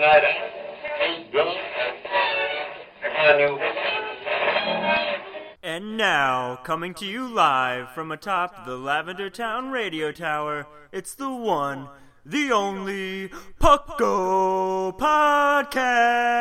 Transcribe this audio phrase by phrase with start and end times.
[0.00, 1.52] people
[3.02, 3.56] today.
[5.62, 11.30] And now, coming to you live from atop the Lavender Town Radio Tower, it's the
[11.30, 11.86] one,
[12.24, 13.28] the only
[13.60, 16.32] Puckle Podcast.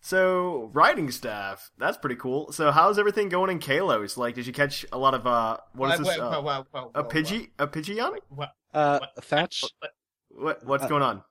[0.00, 2.50] So, writing staff, that's pretty cool.
[2.50, 4.16] So, how's everything going in Kalos?
[4.16, 6.18] Like, did you catch a lot of, uh, what is Wait, this?
[6.18, 6.64] uh,
[6.94, 7.50] a Pidgey?
[7.60, 8.18] A Pidgeon?
[8.28, 9.62] What, Uh, Thatch,
[10.36, 11.22] what, What, what's Uh, going on?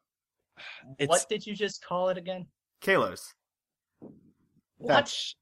[0.98, 2.48] it's what did you just call it again?
[2.81, 3.34] Kalos.
[4.78, 4.88] What?
[4.88, 5.36] Thatch.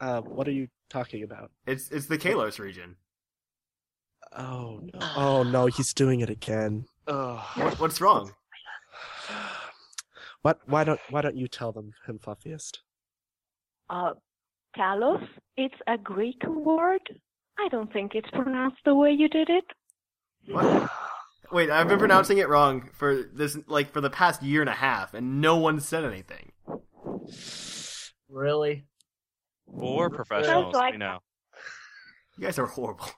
[0.00, 1.50] Uh, what are you talking about?
[1.66, 2.96] It's, it's the Kalos region.
[4.36, 5.00] Oh no!
[5.16, 5.66] Oh no!
[5.66, 6.84] He's doing it again.
[7.08, 7.40] Ugh.
[7.56, 8.32] What, what's wrong?
[10.42, 10.60] What?
[10.66, 11.00] Why don't?
[11.10, 12.78] Why don't you tell them him fluffiest?
[13.90, 14.14] Uh,
[14.76, 17.02] Kalos, it's a Greek word.
[17.58, 19.64] I don't think it's pronounced the way you did it.
[20.46, 20.90] What?
[21.52, 24.74] Wait, I've been pronouncing it wrong for this, like, for the past year and a
[24.74, 26.52] half, and no one said anything.
[28.28, 28.84] Really?
[29.66, 31.18] Well, we're professionals, like- we know.
[32.38, 33.08] You guys are horrible.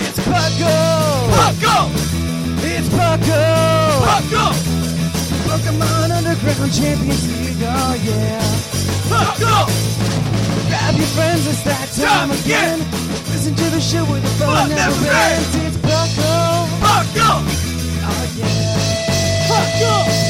[0.00, 1.28] It's Pucko!
[1.34, 1.90] Pucko!
[2.64, 4.00] It's Pucko!
[4.04, 4.77] Pucko!
[5.58, 8.40] Pokemon Underground Champions League, oh yeah.
[9.10, 9.66] Pucko!
[10.68, 12.78] Grab your friends, it's that time again.
[13.32, 15.56] Listen to the show with the fun never ends.
[15.56, 16.66] It's Pucko!
[16.78, 17.42] Pucko!
[18.06, 18.78] Oh yeah.
[19.48, 20.28] Pucko!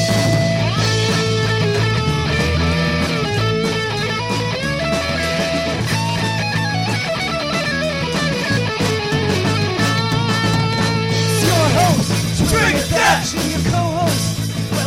[13.21, 13.88] It's your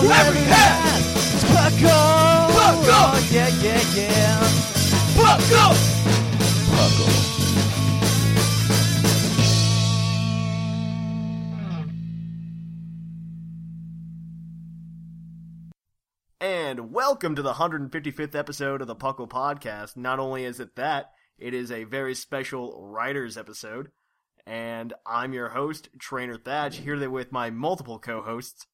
[0.05, 1.87] It's Pucko!
[2.51, 2.91] Pucko!
[2.91, 4.41] Oh, yeah, yeah, yeah.
[5.15, 5.75] Pucko!
[6.73, 7.07] Pucko.
[16.41, 19.97] And welcome to the 155th episode of the Puckle Podcast.
[19.97, 23.93] Not only is it that, it is a very special writers episode.
[24.45, 28.67] And I'm your host, Trainer Thatch, here with my multiple co-hosts.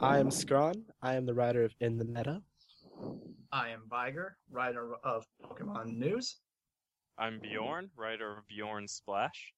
[0.00, 0.84] I am Scrawn.
[1.02, 2.40] I am the writer of In the Meta.
[3.52, 6.36] I am Viger, writer of Pokemon News.
[7.18, 9.52] I'm Bjorn, writer of Bjorn Splash.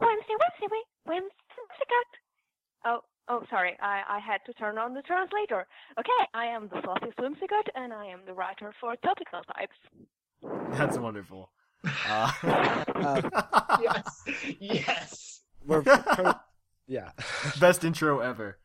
[0.00, 0.66] Wednesday, Wednesday,
[1.06, 2.04] Wednesday, Wednesday.
[2.84, 3.76] Oh, oh, sorry.
[3.80, 5.66] I, I had to turn on the translator.
[5.98, 10.78] Okay, I am the Fluffy Whimsicott, and I am the writer for Topical Types.
[10.78, 11.50] That's wonderful.
[12.08, 14.22] Uh, Uh, Yes,
[14.60, 15.40] yes.
[15.64, 16.40] we're per-
[16.88, 17.10] yeah.
[17.60, 18.58] Best intro ever.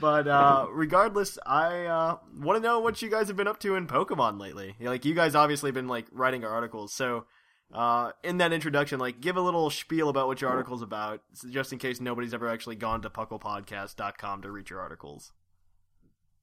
[0.00, 3.74] But uh, regardless, I uh, want to know what you guys have been up to
[3.74, 4.74] in Pokemon lately.
[4.80, 7.24] Like you guys obviously been like writing our articles, so
[7.72, 11.72] uh, in that introduction, like give a little spiel about what your article's about, just
[11.72, 15.32] in case nobody's ever actually gone to pucklepodcast.com to read your articles.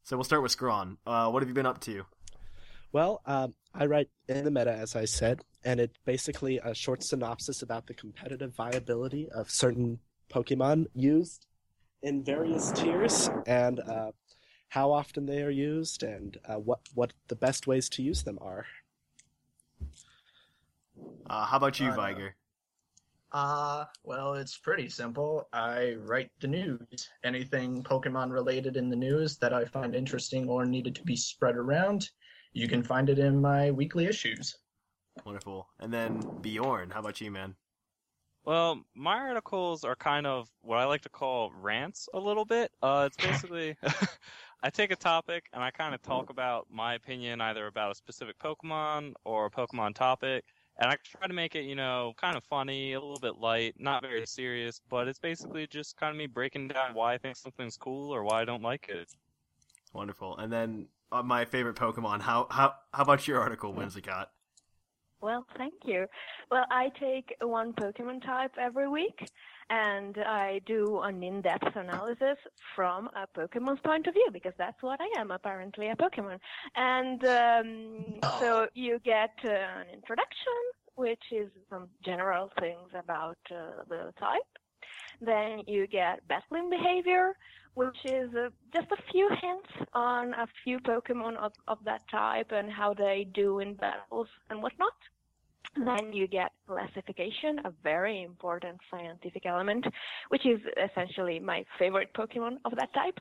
[0.03, 0.97] So we'll start with Scrawn.
[1.05, 2.05] Uh, what have you been up to?
[2.91, 7.03] Well, um, I write in the meta, as I said, and it's basically a short
[7.03, 9.99] synopsis about the competitive viability of certain
[10.33, 11.45] Pokemon used
[12.03, 14.11] in various tiers and uh,
[14.69, 18.37] how often they are used and uh, what what the best ways to use them
[18.41, 18.65] are.
[21.29, 22.35] Uh, how about you, Uh, Viger?
[23.31, 25.47] Uh, well, it's pretty simple.
[25.53, 27.09] I write the news.
[27.23, 31.55] Anything Pokemon related in the news that I find interesting or needed to be spread
[31.55, 32.09] around,
[32.53, 34.57] you can find it in my weekly issues.
[35.25, 35.67] Wonderful.
[35.79, 37.55] And then Bjorn, how about you, man?
[38.49, 42.71] Well, my articles are kind of what I like to call rants a little bit.
[42.81, 43.77] Uh, it's basically
[44.63, 47.95] I take a topic and I kind of talk about my opinion either about a
[47.95, 50.45] specific Pokemon or a Pokemon topic,
[50.79, 53.75] and I try to make it, you know, kind of funny, a little bit light,
[53.77, 57.35] not very serious, but it's basically just kind of me breaking down why I think
[57.35, 59.09] something's cool or why I don't like it.
[59.93, 60.39] Wonderful.
[60.39, 62.21] And then uh, my favorite Pokemon.
[62.21, 64.25] How how how about your article, Whimsicott?
[65.21, 66.05] Well, thank you.
[66.49, 69.29] Well, I take one Pokemon type every week,
[69.69, 72.37] and I do an in-depth analysis
[72.75, 76.39] from a Pokemon's point of view because that's what I am, apparently a Pokemon.
[76.75, 78.05] And um,
[78.39, 80.53] so you get uh, an introduction,
[80.95, 84.41] which is some general things about uh, the type.
[85.21, 87.35] Then you get battling behavior,
[87.75, 92.51] which is uh, just a few hints on a few Pokemon of, of that type
[92.51, 94.93] and how they do in battles and whatnot.
[95.75, 99.85] Then you get classification, a very important scientific element,
[100.29, 103.19] which is essentially my favorite Pokemon of that type.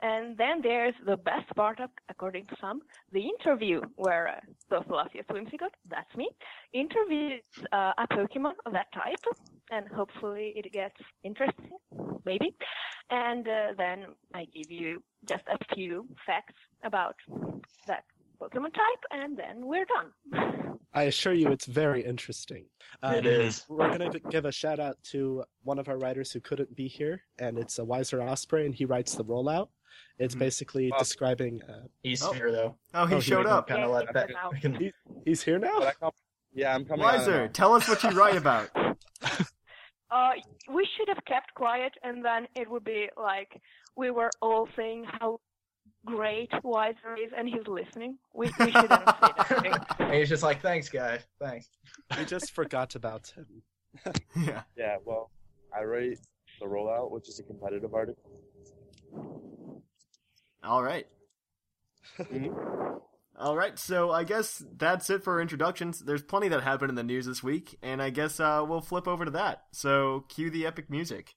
[0.00, 4.40] And then there's the best part, of, according to some, the interview, where uh,
[4.70, 6.28] the Fluffy Whimsicott, that's me,
[6.72, 7.42] interviews
[7.72, 9.24] uh, a Pokemon of that type,
[9.70, 11.70] and hopefully it gets interesting,
[12.24, 12.54] maybe.
[13.10, 16.54] And uh, then I give you just a few facts
[16.84, 17.16] about
[17.88, 18.04] that
[18.40, 20.78] Pokemon type, and then we're done.
[20.94, 22.64] I assure you, it's very interesting.
[23.02, 23.64] Um, It is.
[23.68, 26.88] We're going to give a shout out to one of our writers who couldn't be
[26.88, 29.68] here, and it's a Wiser Osprey, and he writes the rollout.
[30.18, 30.38] It's Mhm.
[30.40, 31.04] basically Awesome.
[31.04, 31.62] describing.
[31.62, 32.32] Uh, He's Oh.
[32.32, 32.76] here though.
[32.94, 33.68] Oh, he Oh, he showed up.
[33.68, 34.28] Kind of Yeah, let that.
[34.28, 34.52] them out.
[34.52, 34.92] we can- he,
[35.24, 35.78] he's here now.
[35.78, 36.12] But I come-
[36.52, 37.04] yeah, I'm coming.
[37.04, 38.70] Wiser, tell us what you write about.
[40.10, 40.30] Uh,
[40.72, 43.60] we should have kept quiet, and then it would be like
[43.96, 45.38] we were all saying how
[46.06, 48.16] great Wiser is, and he's listening.
[48.34, 49.96] We, we shouldn't say that.
[49.98, 51.26] And he's just like, thanks, guys.
[51.38, 51.68] Thanks.
[52.16, 53.46] we just forgot about him.
[54.36, 54.62] yeah.
[54.76, 55.30] Yeah, well,
[55.76, 56.18] I write
[56.60, 58.30] the rollout, which is a competitive article.
[60.62, 61.06] All right.
[63.38, 66.00] All right, so I guess that's it for introductions.
[66.00, 69.06] There's plenty that happened in the news this week, and I guess uh, we'll flip
[69.06, 69.64] over to that.
[69.70, 71.36] So, cue the epic music.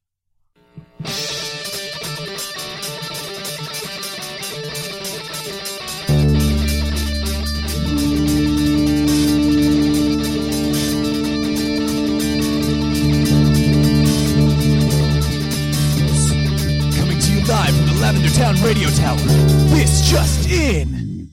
[18.11, 19.15] Lavender Town Radio Tower.
[19.69, 21.29] This just in.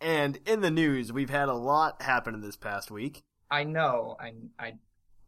[0.00, 3.22] And in the news, we've had a lot happen in this past week.
[3.52, 4.16] I know.
[4.18, 4.72] I I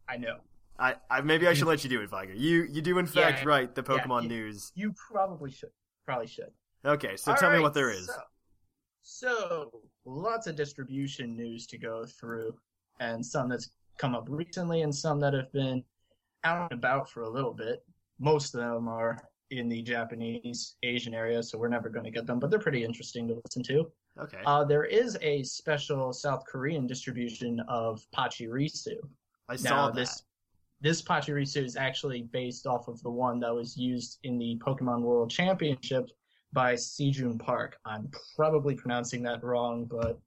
[0.09, 0.35] I know.
[0.77, 2.33] I, I maybe I should let you do it, Viger.
[2.33, 4.73] You you do in fact Yeah, write the yeah, Pokemon you- news.
[4.75, 5.69] You probably should.
[6.05, 6.51] Probably should.
[6.83, 8.07] Okay, so All tell me what there is.
[8.07, 8.21] So,
[9.01, 12.53] so, lots of distribution news to go through,
[12.99, 15.85] and some that's come up recently, and some that have been
[16.43, 17.79] out and about for a little bit.
[18.19, 22.27] Most of them are in the Japanese Asian area, so we're never going to get
[22.27, 23.91] them, but they're pretty interesting to listen to.
[24.19, 24.37] Okay.
[24.45, 28.95] Uh, there is a special South Korean distribution of Pachirisu.
[29.47, 29.95] I saw Now, that.
[29.95, 30.23] this
[30.81, 35.01] this Pachirisu is actually based off of the one that was used in the Pokemon
[35.01, 36.09] World Championship
[36.53, 37.77] by Sejun Park.
[37.85, 40.19] I'm probably pronouncing that wrong, but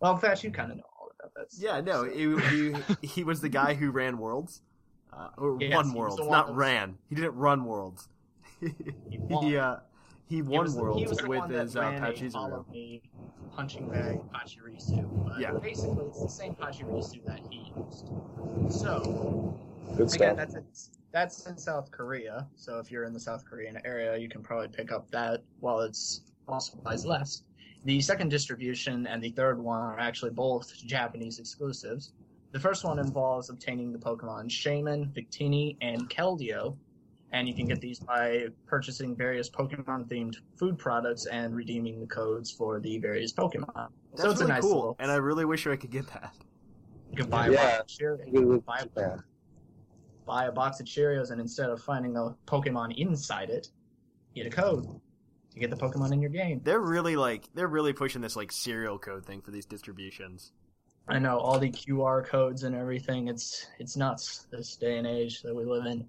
[0.00, 1.52] well, in fact, you kind of know all about that.
[1.52, 2.72] stuff, Yeah, no, so- he,
[3.02, 4.62] he he was the guy who ran Worlds,
[5.12, 6.98] uh, or Yes, won Worlds, the one not ran.
[7.08, 8.08] He didn't run Worlds.
[8.60, 8.70] he
[9.28, 9.56] won.
[9.56, 9.80] uh,
[10.28, 13.04] he He won was the- Worlds he was with his uh, ran Pachirisu.
[13.54, 15.24] punching bag Pachirisu.
[15.24, 15.52] But Yeah.
[15.62, 18.10] basically, it's the same Pachirisu that he used.
[18.70, 19.52] So
[19.96, 20.64] Good Again, that's in,
[21.12, 22.46] that's in South Korea.
[22.56, 25.80] So if you're in the South Korean area, you can probably pick up that while
[25.80, 27.42] it's while supplies less.
[27.84, 32.12] The second distribution and the third one are actually both Japanese exclusives.
[32.52, 36.76] The first one involves obtaining the Pokemon Shaymin, Victini, and Keldeo,
[37.32, 42.50] and you can get these by purchasing various Pokemon-themed food products and redeeming the codes
[42.50, 43.88] for the various Pokemon.
[44.12, 44.96] That's so it's really a nice cool, little.
[45.00, 46.32] and I really wish I could get that.
[47.10, 47.78] you can buy a Yeah.
[47.78, 49.18] box of Cheerios- buy a
[50.24, 53.68] buy a box of Cheerios and instead of finding a Pokemon inside it,
[54.34, 54.84] get a code.
[55.54, 56.60] You get the Pokemon in your game.
[56.64, 60.52] They're really like they're really pushing this like serial code thing for these distributions.
[61.08, 63.28] I know all the QR codes and everything.
[63.28, 66.06] It's it's nuts this day and age that we live in.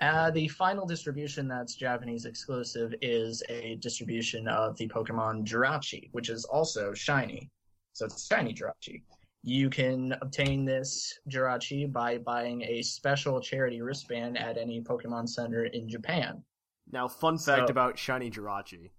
[0.00, 6.28] Uh, the final distribution that's Japanese exclusive is a distribution of the Pokemon Jirachi, which
[6.28, 7.50] is also shiny.
[7.92, 9.02] So it's shiny Jirachi.
[9.44, 15.66] You can obtain this Jirachi by buying a special charity wristband at any Pokemon Center
[15.66, 16.42] in Japan.
[16.90, 18.90] Now, fun fact So- about Shiny Jirachi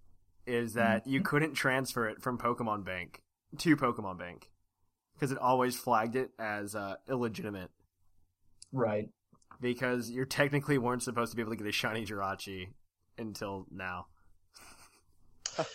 [0.45, 3.19] is that you couldn't transfer it from Pokemon Bank
[3.57, 4.49] to Pokemon Bank
[5.13, 7.69] because it always flagged it as uh, illegitimate
[8.71, 9.09] Right.
[9.61, 12.69] because you technically weren't supposed to be able to get a Shiny Jirachi
[13.17, 14.07] until now.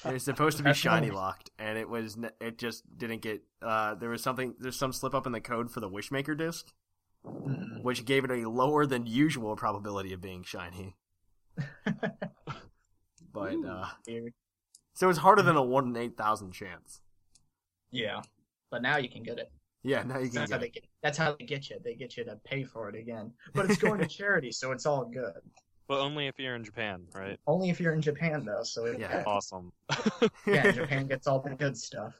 [0.04, 3.42] it was supposed to be shiny locked, and it was it just didn't get.
[3.62, 4.54] Uh, there was something.
[4.58, 6.72] There's some slip up in the code for the Wishmaker disc,
[7.24, 7.82] Mm.
[7.84, 10.96] which gave it a lower than usual probability of being shiny.
[13.32, 14.32] But uh, Weird.
[14.94, 17.00] so it's harder than a one in eight thousand chance.
[17.90, 18.22] Yeah.
[18.70, 19.50] But now you can get it.
[19.82, 20.74] Yeah, now you can That's how get they it.
[20.74, 20.84] get.
[21.02, 21.78] That's how they get you.
[21.84, 23.32] They get you to pay for it again.
[23.54, 25.40] But it's going to charity, so it's all good.
[25.86, 27.38] But only if you're in Japan, right?
[27.46, 28.62] Only if you're in Japan, though.
[28.62, 29.22] So it, Yeah.
[29.26, 29.72] Awesome.
[30.46, 32.14] yeah, Japan gets all the good stuff.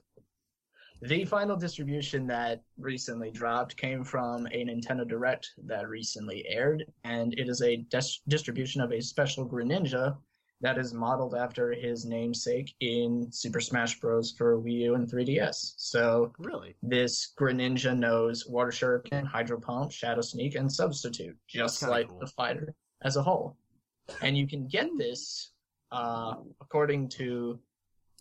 [1.02, 7.34] The final distribution that recently dropped came from a Nintendo Direct that recently aired, and
[7.34, 10.16] it is a dis- distribution of a special Greninja
[10.60, 14.32] that is modeled after his namesake in Super Smash Bros.
[14.32, 15.74] for Wii U and 3DS.
[15.76, 16.74] So Really?
[16.82, 22.18] this Greninja knows Water Shuriken, Hydro Pump, Shadow Sneak, and Substitute, just like cool.
[22.18, 23.56] the fighter as a whole.
[24.22, 25.52] And you can get this,
[25.92, 27.60] uh, according to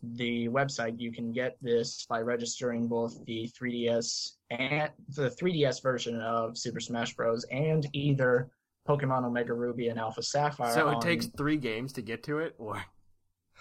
[0.04, 6.22] the website, you can get this by registering both the 3DS and the 3DS version
[6.22, 7.46] of Super Smash Bros.
[7.46, 8.52] and either
[8.88, 10.74] Pokemon Omega Ruby and Alpha Sapphire.
[10.74, 12.82] So it on- takes three games to get to it, or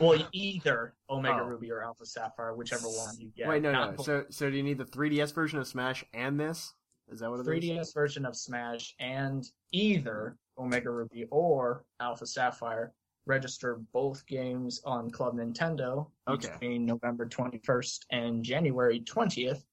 [0.00, 1.46] well either Omega Oh.
[1.46, 3.48] Ruby or Alpha Sapphire, whichever one you get.
[3.48, 3.96] wait, no, Not no.
[3.96, 4.06] both.
[4.06, 6.72] So, so do you need the 3DS version of Smash and this?
[7.08, 7.46] Is that what it is?
[7.46, 12.92] 3DS version of Smash and either Omega Ruby or Alpha Sapphire
[13.26, 16.48] register both games on Club Nintendo Okay.
[16.52, 19.64] between November 21st and January 20th,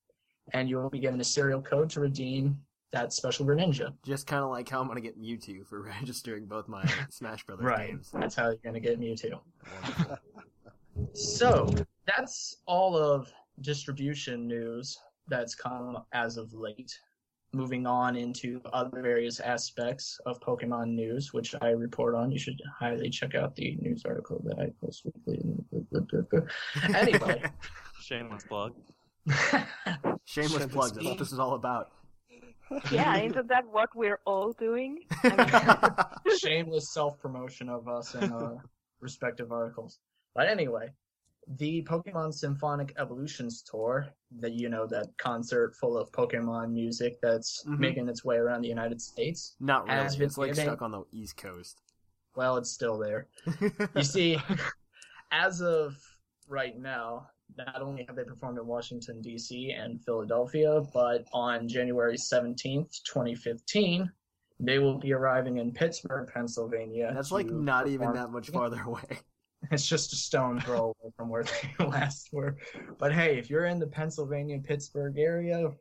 [0.54, 2.60] and you will be given a serial code to redeem
[2.94, 3.92] that special Greninja.
[4.06, 7.66] Just kind of like how I'm gonna get Mewtwo for registering both my Smash Brothers
[7.66, 7.90] Right.
[7.90, 8.12] games.
[8.14, 9.40] That's how you're going to get Mewtwo.
[11.14, 11.68] So
[12.06, 14.96] that's all of distribution news
[15.28, 16.98] that's come as of late.
[17.52, 22.32] Moving on into other various aspects of Pokemon news, which I report on.
[22.32, 25.42] You should highly check out the news article that I post weekly.
[26.96, 27.44] Anyway,
[28.02, 28.74] Shameless plug.
[30.26, 30.92] Shameless plugs.
[30.94, 31.92] That's what this is all about.
[32.92, 35.00] Yeah, isn't that what we're all doing?
[35.24, 38.64] I mean, shameless self promotion of us in our
[39.00, 40.00] respective articles.
[40.36, 40.90] But anyway,
[41.58, 44.08] the Pokemon Symphonic Evolutions tour,
[44.40, 47.80] that you know, that concert full of Pokemon music that's Mhm.
[47.80, 49.56] making its way around the United States.
[49.60, 50.18] Not really.
[50.18, 51.82] been It's like stuck on the East Coast.
[52.36, 53.28] Well, it's still there.
[53.96, 54.40] You see,
[55.32, 55.96] as of
[56.48, 59.72] right now, not only have they performed in Washington, D.C.
[59.72, 64.12] and Philadelphia, but on January 17th, 2015,
[64.60, 67.12] they will be arriving in Pittsburgh, Pennsylvania.
[67.14, 69.02] That's like to not even that much farther away.
[69.72, 72.58] It's just a stone throw away from where they last were.
[73.00, 75.72] But hey, if you're in the Pennsylvania Pittsburgh area,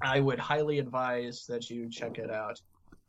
[0.00, 2.60] I would highly advise that you check it out.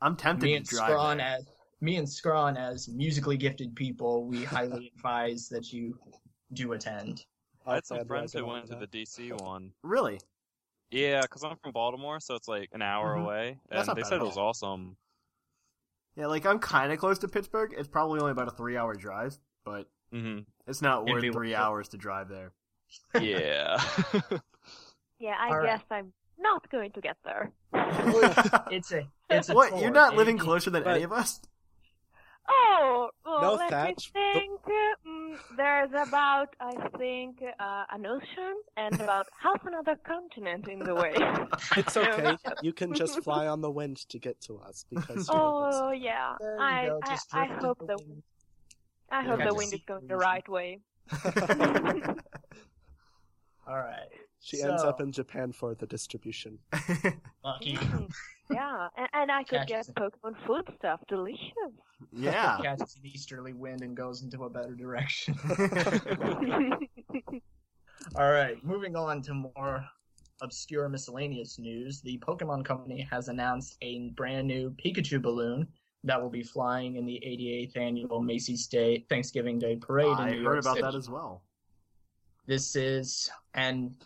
[0.02, 0.90] I'm tempted Me to and drive.
[0.90, 1.46] Scrawn as
[1.80, 5.98] me and Scrawn as musically gifted people, we highly advise that you
[6.52, 7.24] do attend.
[7.66, 9.72] I had some friends who went to the DC one.
[9.82, 10.20] Really?
[10.90, 13.22] Yeah, because I'm from Baltimore, so it's like an hour Mhm.
[13.24, 14.96] away, That's and not they bad said at it was awesome.
[16.14, 17.74] Yeah, like I'm kind of close to Pittsburgh.
[17.76, 21.88] It's probably only about a three-hour drive, but hmm it's not It'd worth three hours
[21.88, 22.52] to drive there.
[23.20, 23.82] Yeah.
[25.18, 25.66] yeah, I All right.
[25.66, 27.50] guess I'm not going to get there.
[28.70, 29.70] It's a it's a what?
[29.70, 31.40] tour, You're not living closer than But- any of us?
[32.48, 34.55] Oh, well, No, let Thatch, me think.
[35.56, 41.14] There's about, I think, uh, an ocean and about half another continent in the way.
[41.76, 42.36] It's okay.
[42.62, 45.28] You can just fly on the wind to get to us because.
[45.32, 48.22] Oh yeah, I go, I, I hope the the wind.
[49.10, 50.80] I hope the wind is going the right way.
[53.68, 54.08] All right.
[54.46, 56.58] She ends up in Japan for the distribution.
[57.44, 57.78] Lucky.
[58.48, 61.00] Yeah, and, and I could get Catches Pokemon food stuff.
[61.08, 61.50] Delicious.
[62.12, 62.56] yeah.
[62.62, 65.34] Catches an easterly wind and goes into a better direction.
[68.14, 69.84] All right, moving on to more
[70.42, 72.00] obscure miscellaneous news.
[72.02, 75.66] The Pokemon Company has announced a brand new Pikachu balloon
[76.04, 80.36] that will be flying in the 88th annual Macy's Day Thanksgiving Day Parade I in
[80.36, 80.82] New heard York about City.
[80.82, 81.42] that as well.
[82.46, 83.96] This is, and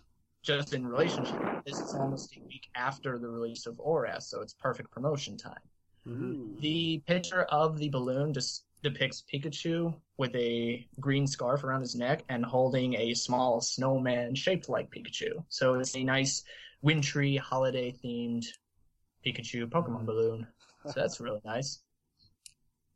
[0.42, 4.54] just in relationship, this is almost a week after the release of ORAS, so it's
[4.54, 5.60] perfect promotion time.
[6.06, 6.60] Mm-hmm.
[6.60, 12.24] The picture of the balloon just depicts Pikachu with a green scarf around his neck
[12.28, 15.44] and holding a small snowman shaped like Pikachu.
[15.48, 16.42] So it's a nice
[16.82, 18.46] wintry holiday themed
[19.24, 20.46] Pikachu Pokemon balloon.
[20.86, 21.82] So that's really nice.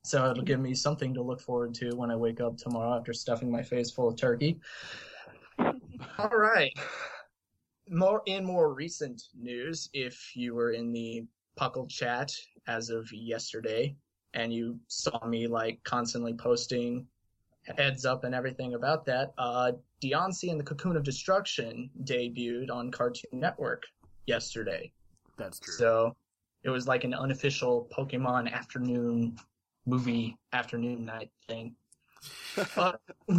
[0.04, 3.12] So it'll give me something to look forward to when I wake up tomorrow after
[3.12, 4.60] stuffing my face full of turkey.
[5.58, 6.72] All right.
[7.88, 11.24] More in more recent news, if you were in the
[11.58, 12.32] Puckle chat
[12.66, 13.94] as of yesterday,
[14.32, 17.06] and you saw me like constantly posting
[17.78, 19.72] heads up and everything about that, uh,
[20.02, 23.84] Diancie and the Cocoon of Destruction debuted on Cartoon Network
[24.26, 24.90] yesterday.
[25.38, 25.74] That's true.
[25.74, 26.16] So
[26.62, 29.36] it was like an unofficial Pokemon afternoon
[29.86, 31.74] movie afternoon night thing.
[32.76, 32.92] Uh,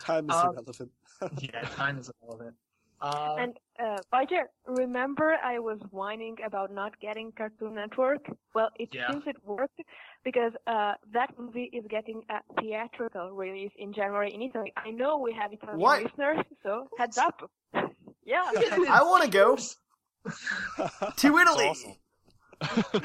[0.00, 0.90] Time is Um, irrelevant.
[1.38, 2.54] yeah, time is irrelevant.
[3.02, 3.52] Uh, And
[3.84, 8.24] uh, Roger, remember I was whining about not getting Cartoon Network?
[8.54, 9.10] Well, it Yeah.
[9.10, 9.80] seems it worked
[10.24, 14.72] because uh, that movie is getting a theatrical release in January in Italy.
[14.76, 16.02] I know we have Italian What?
[16.04, 17.36] listeners, so heads up.
[18.24, 18.44] Yeah.
[18.98, 19.56] I want to go
[21.16, 21.68] to Italy.
[21.74, 23.02] awesome.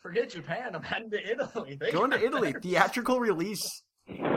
[0.00, 0.74] forget Japan.
[0.76, 1.76] I'm heading to Italy.
[1.80, 2.52] They Going to Italy.
[2.52, 3.82] better- Theatrical release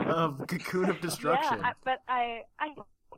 [0.08, 1.60] of Cocoon of Yeah, Destruction.
[1.64, 2.68] I, but I, I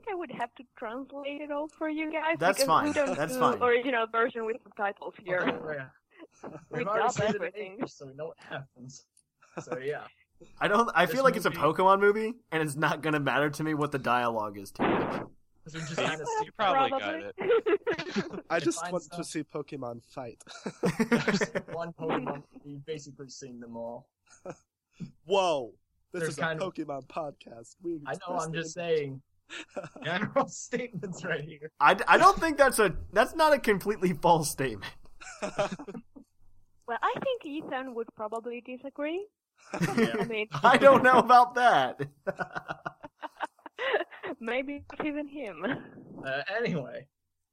[0.05, 2.37] think I would have to translate it all for you guys.
[2.39, 2.87] That's because fine.
[2.89, 3.63] We don't That's do fine.
[3.63, 5.61] original version with subtitles oh, here.
[5.63, 5.87] Oh, yeah.
[6.71, 7.73] We We've already dub it in everything.
[7.73, 9.05] English, so we know what happens.
[9.61, 10.03] So yeah,
[10.61, 10.89] I don't.
[10.95, 13.75] I feel This like it's a Pokemon movie, and it's not gonna matter to me
[13.75, 15.23] what the dialogue is too much.
[15.65, 17.35] 'Cause we just kind of see You probably got it.
[18.51, 20.43] I just finds want to see Pokemon fight.
[21.73, 22.43] one Pokemon.
[22.65, 24.09] We've basically seen them all.
[25.27, 25.73] Whoa!
[26.13, 27.77] This There's is a kind of- Pokemon podcast.
[27.83, 28.39] We I know.
[28.39, 28.97] I'm just intent.
[28.99, 29.23] saying.
[30.05, 31.73] General statements right here.
[31.81, 34.93] I, I don't think that's a that's not a completely false statement.
[36.91, 39.25] Well, I think Ethan would probably disagree.
[39.97, 40.17] Yeah.
[40.19, 42.01] I mean, I don't know about that.
[44.41, 45.65] maybe not even him.
[46.27, 47.07] Uh, anyway,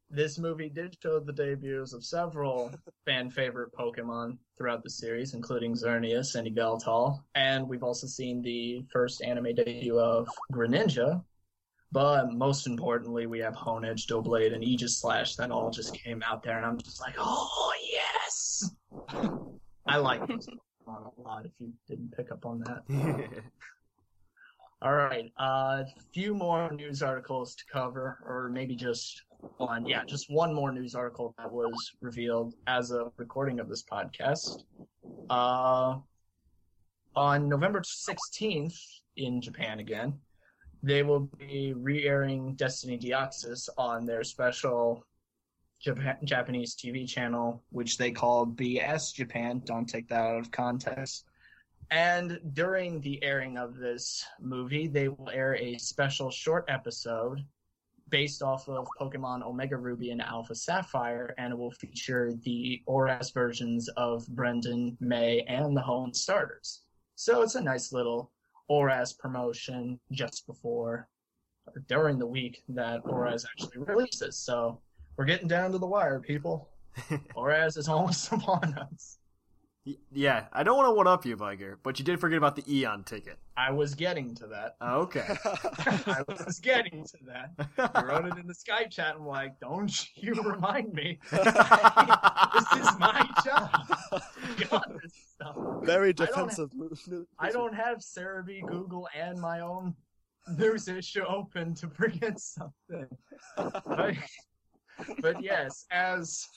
[0.10, 2.72] this movie did show the debuts of several
[3.06, 8.84] fan favorite Pokemon throughout the series, including Xerneas and Yveltal, and we've also seen the
[8.92, 11.24] first anime debut of Greninja.
[11.92, 16.58] But most importantly, we have Honedge, Doublade, and Aegislash that all just came out there,
[16.58, 18.72] and I'm just like, oh yes!
[19.88, 20.48] I like this
[20.88, 21.46] Pokemon a lot.
[21.46, 23.30] If you didn't pick up on that.
[24.80, 29.24] All right, a uh, few more news articles to cover, or maybe just
[29.58, 29.88] one.
[29.88, 34.66] Yeah, just one more news article that was revealed as a recording of this podcast.
[35.32, 35.96] Uh,
[37.16, 38.78] on November 16th
[39.16, 40.14] in Japan again,
[40.84, 45.06] they will be re-airing Destiny Deoxys on their special
[45.80, 49.62] Japan- Japanese TV channel, which they call BS Japan.
[49.66, 51.26] Don't take that out of context.
[51.90, 57.46] And during the airing of this movie, they will air a special short episode
[58.10, 63.32] based off of Pokemon Omega Ruby and Alpha Sapphire, and it will feature the ORAS
[63.32, 66.84] versions of Brendan, May, and the Hoenn starters.
[67.16, 68.32] So it's a nice little
[68.70, 71.08] ORAS promotion just before
[71.68, 74.38] or during the week that ORAS actually releases.
[74.38, 74.80] So
[75.18, 76.70] we're getting down to the wire, people.
[77.36, 79.18] ORAS is almost upon us.
[80.12, 82.64] Yeah, I don't want to one up you, Viger, but you did forget about the
[82.70, 83.38] Eon ticket.
[83.56, 84.76] I was getting to that.
[84.82, 85.26] Oh, Okay.
[85.46, 87.70] I was getting to that.
[87.96, 89.16] I wrote it in the Skype chat.
[89.16, 91.20] I'm like, don't you remind me.
[91.32, 93.88] this is my job.
[94.70, 95.14] Got this
[95.54, 95.66] stuff.
[95.84, 97.00] Very don't defensive move.
[97.40, 99.96] I don't have Serebii, Google, and my own
[100.58, 103.08] news issue open to bring in something.
[103.56, 104.16] But,
[105.22, 106.48] but yes, as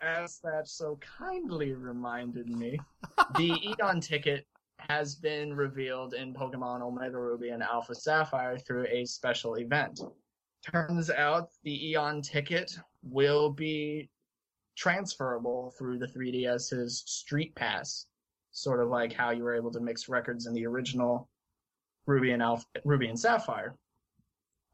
[0.00, 2.78] as that so kindly reminded me,
[3.36, 4.46] the Eon ticket
[4.78, 10.00] has been revealed in Pokemon Omega Ruby and Alpha Sapphire through a special event.
[10.68, 14.08] Turns out the Eon ticket will be
[14.76, 18.06] transferable through the 3DS's Street Pass,
[18.52, 21.28] sort of like how you were able to mix records in the original
[22.06, 23.76] Ruby and Alpha, Ruby and Sapphire.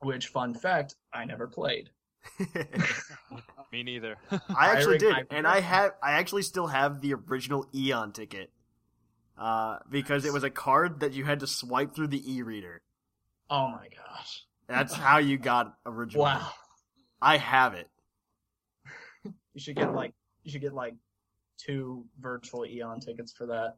[0.01, 1.91] Which, fun fact, I never played.
[3.73, 4.17] Me neither.
[4.31, 5.93] I actually I did, re- and I have.
[6.03, 8.51] I actually still have the original Eon ticket,
[9.37, 12.81] uh, because it was a card that you had to swipe through the e-reader.
[13.51, 14.45] Oh my gosh!
[14.69, 16.25] That's how you got original.
[16.25, 16.49] Wow,
[17.21, 17.89] I have it.
[19.25, 20.15] you should get like
[20.45, 20.95] you should get like
[21.59, 23.75] two virtual Eon tickets for that.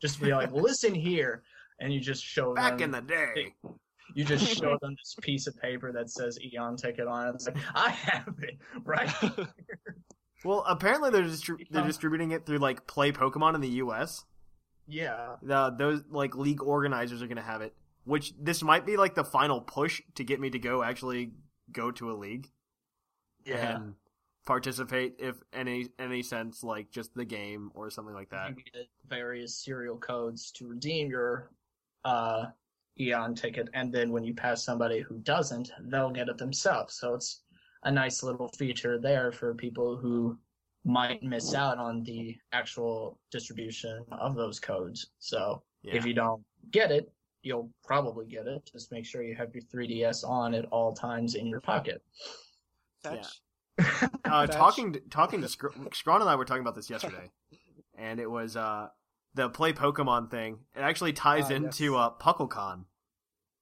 [0.00, 1.42] Just to be like, listen here,
[1.80, 2.82] and you just show Back them.
[2.82, 3.54] in the day.
[4.14, 7.34] You just show them this piece of paper that says Eon ticket on it.
[7.34, 9.08] It's like I have it right.
[9.20, 9.48] here."
[10.44, 14.24] Well, apparently they're distri- they're distributing it through like Play Pokemon in the U.S.
[14.86, 19.14] yeah, The, those like league organizers are gonna have it, which this might be like
[19.14, 21.32] the final push to get me to go actually
[21.72, 22.50] go to a league
[23.46, 23.76] yeah.
[23.76, 23.94] and
[24.44, 28.50] participate if any any sense like just the game or something like that.
[28.50, 31.50] You get various serial codes to redeem your
[32.04, 32.46] uh,
[33.00, 36.94] Eon ticket, and then when you pass somebody who doesn't, they'll get it themselves.
[36.94, 37.42] So it's
[37.84, 40.38] a nice little feature there for people who
[40.84, 45.10] might miss out on the actual distribution of those codes.
[45.18, 45.96] So Yeah.
[45.96, 47.10] if you don't get it,
[47.42, 48.64] you'll probably get it.
[48.70, 52.02] Just make sure you have your 3DS on at all times in your pocket.
[53.02, 53.40] Fetch.
[54.24, 57.30] uh, talking to, talking to Scr- Scrawn and I were talking about this yesterday,
[57.96, 58.88] and it was uh,
[59.34, 60.58] the play Pokemon thing.
[60.76, 61.94] It actually ties Ah, into yes.
[61.94, 62.84] uh, PuckleCon.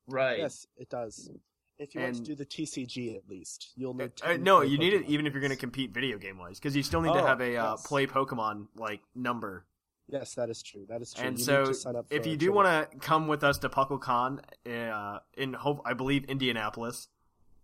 [0.06, 0.38] Right.
[0.38, 1.30] Yes, it does.
[1.78, 4.12] If you want to do the TCG at least, you'll need.
[4.22, 6.38] Uh, 10 no, play you need it even if you're going to compete video game
[6.38, 9.64] wise, because you still need to Oh, have a uh, play Pokemon like number.
[10.08, 10.84] Yes, that is true.
[10.88, 11.24] That is true.
[11.26, 13.58] And you so, need to sign up if you do want to come with us
[13.58, 17.08] to PuckleCon uh, in hope, I believe Indianapolis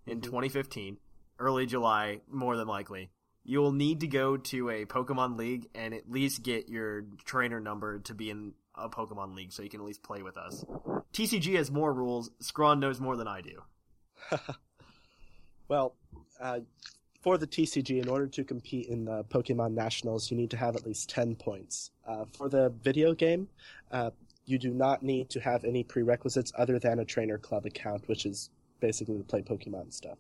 [0.07, 0.25] in Mhm.
[0.25, 0.97] 2015,
[1.39, 3.11] early July, more than likely,
[3.45, 7.61] you will need to go to a Pokemon League and at least get your trainer
[7.61, 10.65] number to be in a Pokemon League, so you can at least play with us.
[11.13, 12.31] TCG has more rules.
[12.41, 13.63] Scrawn knows more than I do.
[15.69, 15.95] Well,
[16.41, 16.61] uh,
[17.21, 20.77] for the TCG, in order to compete in the Pokemon Nationals, you need to have
[20.77, 21.91] at least 10 points.
[22.07, 23.49] Uh, for the video game,
[23.93, 24.11] uh,
[24.47, 28.25] you do not need to have any prerequisites other than a Trainer Club account, which
[28.25, 28.49] is
[28.81, 30.17] basically to play Pokemon stuff.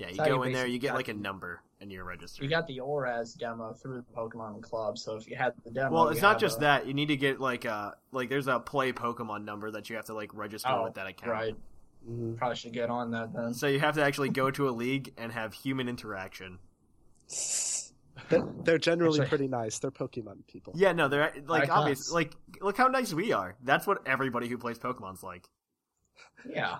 [0.00, 2.42] Yeah, you So you go in there, you get like a number, and you're registered.
[2.42, 5.92] You got the ORAS demo through the Pokemon Club, so if you had the demo,
[5.92, 6.86] Well, it's not just a- that.
[6.86, 10.06] You need to get like a like there's a play Pokemon number that you have
[10.06, 11.32] to like register Oh, with that account.
[11.32, 11.54] right.
[12.08, 12.38] Mhm.
[12.38, 13.52] Probably should get on that then.
[13.52, 16.58] So you have to actually go to a league and have human interaction.
[18.30, 19.78] They're, they're generally Actually- pretty nice.
[19.78, 20.72] They're Pokemon people.
[20.76, 21.78] Yeah, no, they're like Icons.
[21.78, 22.10] obvious.
[22.12, 23.54] Like, look how nice we are.
[23.62, 25.48] That's what everybody who plays Pokemon's like.
[26.48, 26.78] Yeah.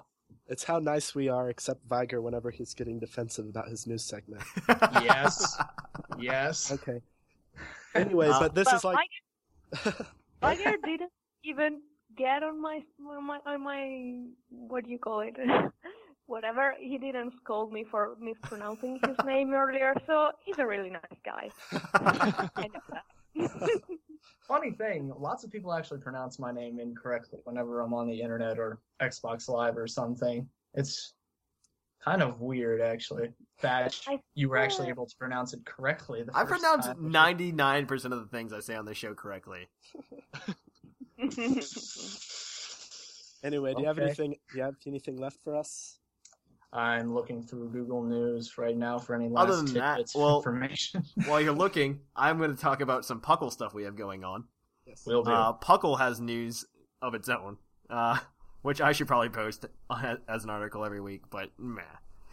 [0.49, 4.43] It's how nice we are, except Viger whenever he's getting defensive about his news segment.
[5.03, 5.57] Yes.
[6.19, 6.73] yes.
[6.73, 7.01] Okay.
[7.95, 8.99] Anyways, Uh, but this Well, is like.
[10.43, 11.13] Tiger didn't
[11.45, 11.81] even
[12.17, 14.19] get on my on my on my
[14.51, 15.37] what do you call it?
[16.27, 16.75] Whatever.
[16.81, 21.51] He didn't scold me for mispronouncing his name earlier, so he's a really nice guy.
[21.93, 23.81] I know that.
[24.47, 28.59] Funny thing, lots of people actually pronounce my name incorrectly whenever I'm on the internet
[28.59, 30.49] or Xbox Live or something.
[30.75, 31.15] It's
[32.05, 33.31] kind of weird, actually,
[33.61, 33.99] that
[34.35, 36.23] you were actually able to pronounce it correctly.
[36.23, 38.95] The I first pronounce time, ninety nine percent of the things I say on the
[38.95, 39.69] show correctly.
[43.43, 44.37] Anyway, do you have anything?
[44.53, 46.00] Do you have anything left for us?
[46.73, 50.37] I'm looking through Google News right now for any Other last than that, tidbits well-
[50.39, 51.03] information.
[51.27, 54.45] While you're looking, I'm going to talk about some Puckle stuff we have going on.
[54.87, 55.05] Yes.
[55.07, 55.31] Will do.
[55.33, 56.65] Uh, Puckle has news
[57.03, 57.57] of its own,
[57.89, 58.19] uh,
[58.63, 59.67] which I should probably post
[60.29, 61.83] as an article every week, but meh.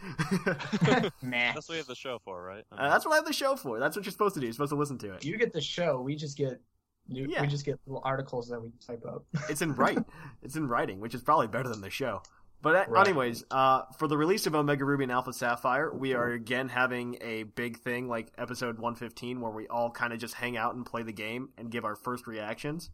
[1.22, 1.52] Meh.
[1.54, 2.64] That's what we have the show for, right?
[2.70, 3.80] Uh, that's what I have the show for.
[3.80, 4.46] That's what you're supposed to do.
[4.46, 5.24] You're supposed to listen to it.
[5.24, 6.00] You get the show.
[6.00, 6.60] We just get
[7.08, 7.40] new, Yeah.
[7.42, 9.24] we just get little articles that we type up.
[9.48, 9.98] It's in write.
[10.42, 12.22] it's in writing, which is probably better than the show.
[12.60, 13.06] But uh, Right.
[13.06, 17.16] anyways, uh, for the release of Omega Ruby and Alpha Sapphire, we are again having
[17.20, 20.84] a big thing like episode 115 where we all kind of just hang out and
[20.84, 22.90] play the game and give our first reactions.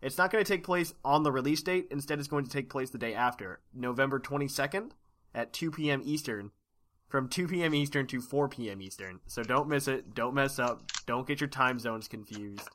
[0.00, 1.86] It's not going to take place on the release date.
[1.92, 4.90] Instead, it's going to take place the day after, November 22nd
[5.32, 6.02] at 2 p.m.
[6.04, 6.50] Eastern.
[7.08, 7.74] From 2 p.m.
[7.74, 8.82] Eastern to 4 p.m.
[8.82, 9.20] Eastern.
[9.28, 10.12] So don't miss it.
[10.14, 10.82] Don't mess up.
[11.06, 12.68] Don't get your time zones confused.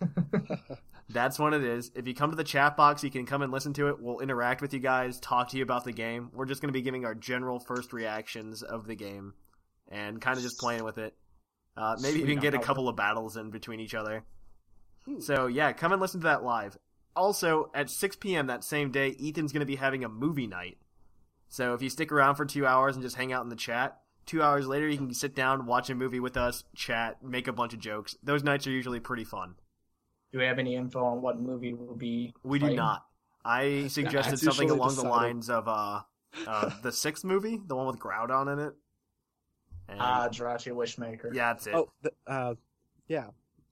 [1.08, 1.90] That's what it is.
[1.94, 4.00] If you come to the chat box, you can come and listen to it.
[4.00, 6.30] We'll interact with you guys, talk to you about the game.
[6.32, 9.34] We're just going to be giving our general first reactions of the game
[9.88, 11.14] and kind of just playing with it.
[11.76, 12.30] Uh, maybe Sweet.
[12.30, 14.24] even get a couple of battles in between each other.
[15.18, 16.78] So yeah, come and listen to that live.
[17.14, 18.46] Also, at 6 p.m.
[18.46, 20.78] that same day, Ethan's going to be having a movie night.
[21.48, 23.98] So if you stick around for two hours and just hang out in the chat,
[24.26, 27.52] two hours later you can sit down, watch a movie with us, chat, make a
[27.52, 28.16] bunch of jokes.
[28.22, 29.54] Those nights are usually pretty fun.
[30.34, 32.34] Do we have any info on what movie will be?
[32.42, 33.04] We do not.
[33.44, 36.00] I suggested That's something usually along the lines of uh,
[36.44, 38.72] uh, the sixth movie, the one with Groudon in it.
[39.88, 41.32] And, Ah, Jirachi Wishmaker.
[41.32, 41.74] yeah, that's it.
[41.76, 42.54] Oh, the, uh,
[43.06, 43.26] yeah.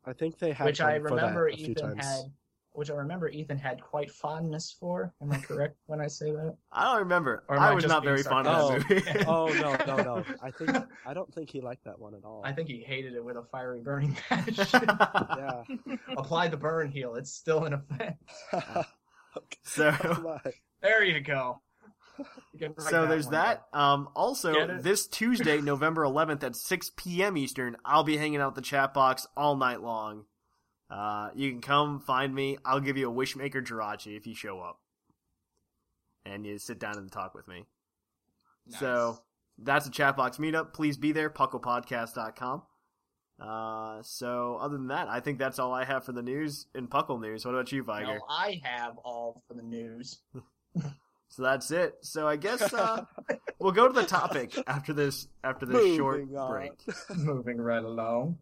[0.07, 2.07] I think they had which I one for that remember a few Ethan times.
[2.07, 2.33] had,
[2.75, 5.13] which I remember Ethan had quite fondness for.
[5.21, 6.57] Am I correct when I say that?
[6.73, 7.45] I don't remember.
[7.49, 9.03] Or I I was not very fond of that movie.
[9.03, 9.29] sarcastic?
[9.29, 10.25] oh no, no, no!
[10.43, 10.71] I think
[11.07, 12.43] I don't think he liked that one at all.
[12.45, 14.87] I think he hated it with a fiery burning passion.
[14.89, 15.63] yeah.
[16.17, 18.23] Apply the burn heal; it's still in effect.
[19.63, 20.41] so, Why?
[20.81, 21.61] There you go.
[22.53, 23.63] You can write so there's one that.
[23.73, 27.37] Um, also, this Tuesday, November 11th at 6 p.m.
[27.37, 30.25] Eastern, I'll be hanging out the chat box all night long.
[30.93, 32.59] Uh, you can come find me.
[32.65, 34.79] I'll give you a Wishmaker Jirachi if you show up,
[36.27, 37.65] and you sit down and talk with me.
[38.69, 38.81] Nice.
[38.81, 39.19] So
[39.59, 40.75] that's a chat box meetup.
[40.75, 41.31] Please be there.
[41.31, 42.63] PucklePodcast.com.
[43.41, 46.87] Uh, so other than that, I think that's all I have for the news in
[46.89, 47.45] Puckle news.
[47.45, 48.07] What about you, Viger?
[48.07, 50.21] No, I have all for the news.
[51.33, 51.95] So that's it.
[52.03, 53.07] So I guess uh,
[53.59, 56.51] we'll go to the topic after this after this short on.
[56.51, 56.73] break.
[57.17, 58.37] Moving right along.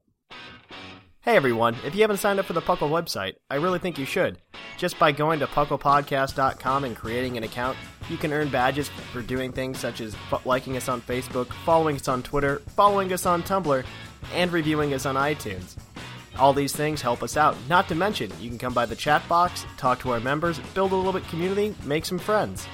[1.22, 4.06] Hey everyone, if you haven't signed up for the Puckle website, I really think you
[4.06, 4.38] should.
[4.78, 7.76] Just by going to pucklepodcast.com and creating an account,
[8.08, 12.08] you can earn badges for doing things such as liking us on Facebook, following us
[12.08, 13.84] on Twitter, following us on Tumblr,
[14.32, 15.76] and reviewing us on iTunes.
[16.38, 17.54] All these things help us out.
[17.68, 20.92] Not to mention, you can come by the chat box, talk to our members, build
[20.92, 22.66] a little bit community, make some friends.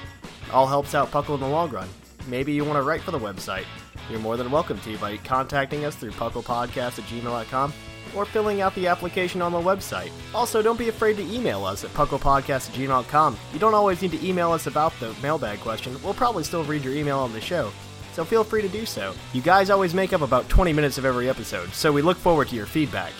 [0.53, 1.89] All helps out Puckle in the long run.
[2.27, 3.65] Maybe you want to write for the website.
[4.09, 7.73] You're more than welcome to by contacting us through pucklepodcast at gmail.com
[8.15, 10.11] or filling out the application on the website.
[10.33, 13.37] Also, don't be afraid to email us at pucklepodcast at gmail.com.
[13.53, 15.97] You don't always need to email us about the mailbag question.
[16.03, 17.71] We'll probably still read your email on the show,
[18.13, 19.13] so feel free to do so.
[19.33, 22.47] You guys always make up about 20 minutes of every episode, so we look forward
[22.49, 23.13] to your feedback.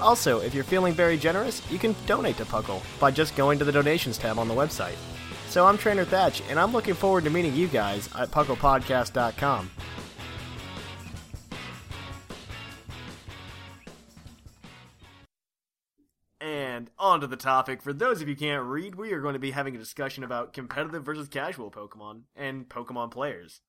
[0.00, 3.64] Also, if you're feeling very generous, you can donate to Puckle by just going to
[3.64, 4.96] the donations tab on the website.
[5.48, 9.70] So I'm Trainer Thatch, and I'm looking forward to meeting you guys at pucklepodcast.com.
[16.74, 17.82] And on to the topic.
[17.82, 20.24] For those of you who can't read, we are going to be having a discussion
[20.24, 23.60] about competitive versus casual Pokemon and Pokemon players.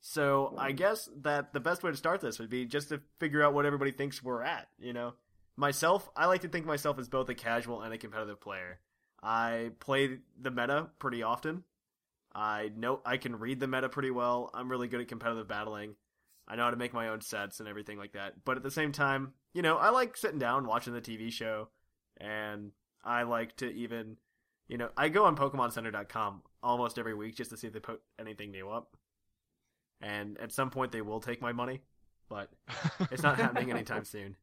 [0.00, 3.44] So I guess that the best way to start this would be just to figure
[3.44, 5.14] out what everybody thinks we're at, you know?
[5.56, 8.80] Myself, I like to think myself as both a casual and a competitive player.
[9.22, 11.62] I play the meta pretty often.
[12.34, 14.50] I know I can read the meta pretty well.
[14.52, 15.94] I'm really good at competitive battling.
[16.48, 18.44] I know how to make my own sets and everything like that.
[18.44, 21.68] But at the same time, you know, I like sitting down watching the TV show
[22.22, 22.70] and
[23.04, 24.16] I like to even,
[24.68, 28.00] you know, I go on PokemonCenter.com almost every week just to see if they put
[28.18, 28.96] anything new up.
[30.00, 31.82] And at some point, they will take my money,
[32.28, 32.50] but
[33.10, 34.36] it's not happening anytime soon.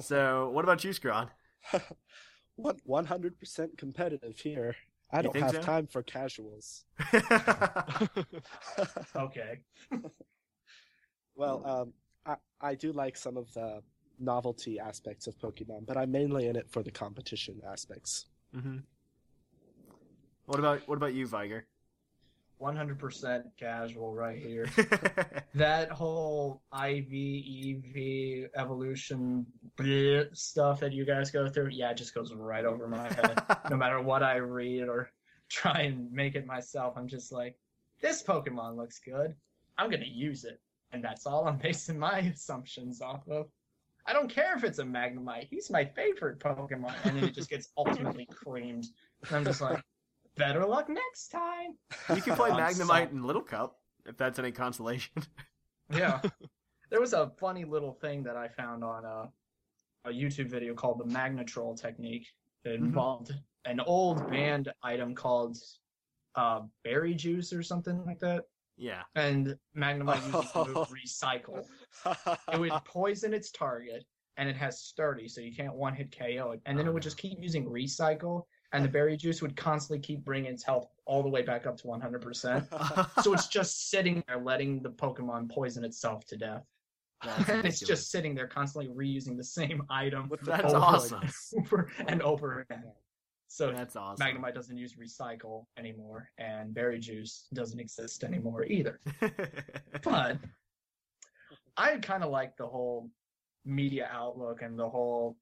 [0.00, 1.30] So, what about you, Scrawn?
[2.56, 4.76] what One hundred percent competitive here.
[5.10, 5.60] I You don't have so?
[5.62, 6.84] time for casuals.
[9.16, 9.60] Okay.
[11.34, 11.92] Well, um,
[12.26, 13.82] I I do like some of the
[14.20, 18.26] novelty aspects of Pokemon, but I'm mainly in it for the competition aspects.
[18.52, 18.78] hmm
[20.46, 21.66] What about what about you, Viger?
[22.60, 24.66] 100% casual right here.
[25.54, 32.14] that whole IV, EV, evolution bleh stuff that you guys go through, yeah, it just
[32.14, 33.42] goes right over my head.
[33.70, 35.10] no matter what I read or
[35.48, 37.56] try and make it myself, I'm just like,
[38.00, 39.34] this Pokemon looks good.
[39.76, 40.60] I'm going to use it.
[40.92, 43.46] And that's all I'm basing my assumptions off of.
[44.08, 45.48] I don't care if it's a Magnemite.
[45.50, 46.94] He's my favorite Pokemon.
[47.04, 48.86] And then it just gets ultimately creamed.
[49.28, 49.82] And I'm just like,
[50.36, 51.76] better luck next time.
[52.16, 55.12] you can play I'm Magnemite so- in Little Cup if that's any consolation.
[55.90, 56.20] Yeah.
[56.90, 59.30] there was a funny little thing that I found on a,
[60.04, 62.26] a YouTube video called the Magnetrol technique.
[62.64, 62.84] It Mhm.
[62.88, 63.32] involved
[63.64, 65.56] an old band item called
[66.34, 68.44] uh, berry juice or something like that.
[68.78, 69.02] Yeah.
[69.14, 71.64] And Magnemite uses the move recycle.
[72.52, 74.04] It would poison its target,
[74.36, 76.60] and it has sturdy, so you can't one hit KO it.
[76.64, 80.24] And then it would just keep using recycle, and the berry juice would constantly keep
[80.24, 83.22] bringing its health all the way back up to 100%.
[83.22, 86.64] so it's just sitting there letting the Pokemon poison itself to death.
[87.48, 91.28] And it's just sitting there constantly reusing the same item That's over awesome.
[91.58, 92.84] over and over again.
[93.48, 94.24] So That's awesome.
[94.26, 99.00] Magnemite doesn't use recycle anymore, and Berry Juice doesn't exist anymore either.
[100.02, 100.36] But
[101.76, 103.10] I kind of like the whole
[103.64, 105.36] media outlook and the whole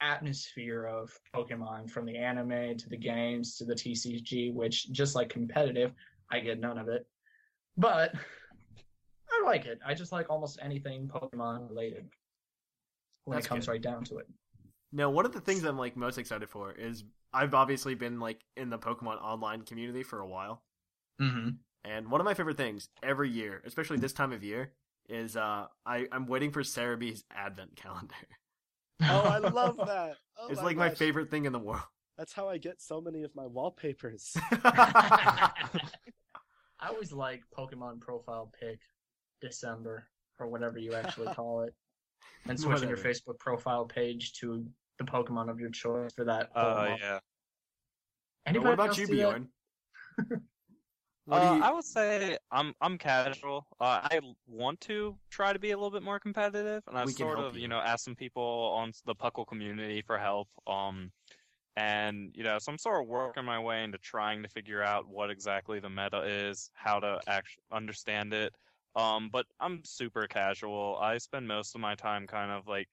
[0.00, 5.30] atmosphere of Pokemon from the anime to the games to the TCG, which just like
[5.30, 5.92] competitive,
[6.30, 7.06] I get none of it.
[7.76, 8.14] But
[9.30, 9.80] I like it.
[9.84, 12.06] I just like almost anything Pokemon related
[13.24, 13.72] when That's it comes good.
[13.72, 14.26] right down to it.
[14.92, 18.40] No, one of the things I'm like most excited for is I've obviously been like
[18.56, 20.62] in the Pokemon online community for a while.
[21.20, 21.50] Mm-hmm.
[21.84, 24.72] And one of my favorite things every year, especially this time of year,
[25.08, 28.14] is uh I, I'm waiting for Serebii's advent calendar.
[29.02, 30.16] oh, I love that.
[30.38, 31.82] Oh it's my like my favorite thing in the world.
[32.16, 34.36] That's how I get so many of my wallpapers.
[34.52, 35.52] I
[36.88, 38.80] always like Pokemon profile pic
[39.40, 41.74] December or whatever you actually call it,
[42.46, 44.64] and switching your Facebook profile page to
[44.98, 46.50] the Pokemon of your choice for that.
[46.54, 47.18] whole Uh, yeah.
[48.46, 49.06] Anybody what about you.
[49.06, 49.48] Bjorn?
[51.30, 53.66] Uh, you- I would say I'm I'm casual.
[53.78, 57.12] Uh, I want to try to be a little bit more competitive, and I've We
[57.12, 57.62] sort of you.
[57.62, 60.48] you know asked some people on the Puckle community for help.
[60.66, 61.12] Um,
[61.76, 65.06] and you know, so I'm sort of working my way into trying to figure out
[65.06, 68.54] what exactly the meta is, how to actually understand it.
[68.98, 70.98] Um, but I'm super casual.
[71.00, 72.88] I spend most of my time kind of like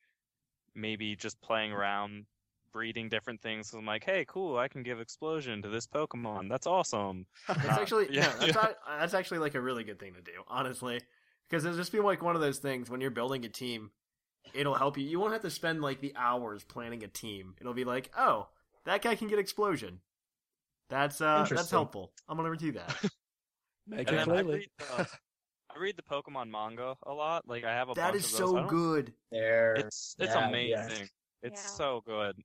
[0.76, 2.26] maybe just playing around,
[2.72, 3.70] breeding different things.
[3.70, 6.50] So I'm like, hey, cool, I can give explosion to this Pokemon.
[6.50, 7.26] That's awesome.
[7.48, 8.65] That's Uh, actually yeah, yeah, that's, yeah.
[8.65, 11.02] ac- that's actually like a really good thing to do, honestly,
[11.50, 13.89] because it'll just be like one of those things when you're building a team.
[14.54, 15.04] It'll help you.
[15.06, 17.56] You won't have to spend like the hours planning a team.
[17.60, 18.48] It'll be like, oh,
[18.86, 20.00] that guy can get explosion.
[20.89, 22.12] That's uh, that's helpful.
[22.30, 22.96] I'm gonna do that.
[23.88, 24.60] Make And it then
[25.76, 27.48] I read, the, I read the Pokemon manga a lot.
[27.48, 28.50] Like I have a that bunch is of those.
[28.52, 29.14] So good.
[29.32, 30.70] There, It's it's Yeah, amazing.
[31.00, 31.10] yes.
[31.44, 31.70] It's Yeah.
[31.70, 32.36] so good.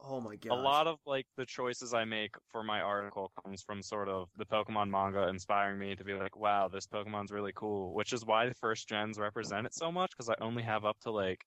[0.00, 0.52] Oh my god.
[0.52, 4.28] a lot of like the choices I make for my article comes from sort of
[4.36, 7.92] the Pokemon manga inspiring me to be like, wow, this Pokemon's really cool.
[7.94, 10.98] Which is why the first gens represent it so much because I only have up
[11.00, 11.44] to like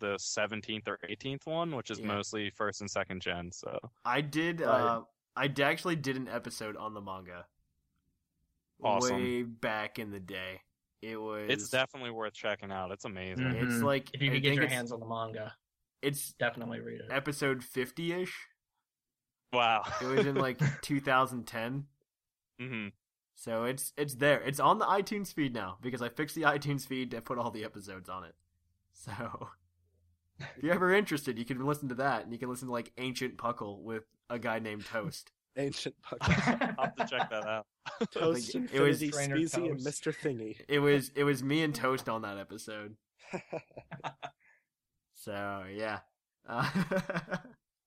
[0.00, 2.08] the 17th or 18th one, which is Yeah.
[2.08, 3.50] mostly first and second gen.
[3.52, 4.60] So I did.
[4.60, 4.68] Right.
[4.68, 5.02] Uh,
[5.36, 7.46] I d- actually did an episode on the manga.
[8.82, 9.16] Awesome.
[9.22, 10.60] Way back in the day,
[11.02, 11.46] it was.
[11.50, 12.90] it's definitely worth checking out.
[12.90, 13.44] It's amazing.
[13.46, 13.62] Mhm.
[13.62, 15.54] It's like If you I could get your hands on the manga,
[16.02, 17.06] It's definitely read it.
[17.10, 18.34] episode fifty-ish.
[19.52, 19.84] Wow.
[20.02, 21.86] It was in like 2010.
[22.58, 22.88] hmm
[23.36, 24.40] So it's it's there.
[24.42, 27.50] It's on the iTunes feed now because I fixed the iTunes feed to put all
[27.50, 28.34] the episodes on it.
[28.92, 29.48] So
[30.40, 32.92] if you're ever interested, you can listen to that, and you can listen to like
[32.98, 35.30] Ancient Puckle with a guy named Toast.
[35.56, 36.74] Ancient Puckle.
[36.78, 37.66] I'll have to check that out.
[38.12, 40.12] Toast, Like, it was- Infinity, Trainer Speezy, and Mr.
[40.14, 40.56] Thingy.
[40.68, 42.96] It was it was me and Toast on that episode.
[45.14, 46.00] So yeah,
[46.46, 46.68] uh,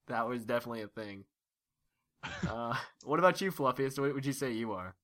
[0.07, 1.23] that was definitely a thing.
[2.49, 3.99] Uh, what about you, Fluffiest?
[3.99, 4.95] What would you say you are?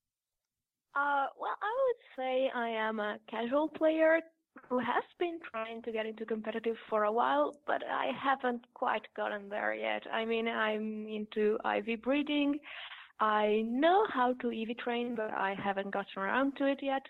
[0.95, 4.19] Uh, well, I would say I am a casual player
[4.69, 9.01] who has been trying to get into competitive for a while, but I haven't quite
[9.15, 10.03] gotten there yet.
[10.11, 12.59] I mean, I'm into IV breeding.
[13.19, 17.05] I know how to EV train, but I haven't gotten around to it yet.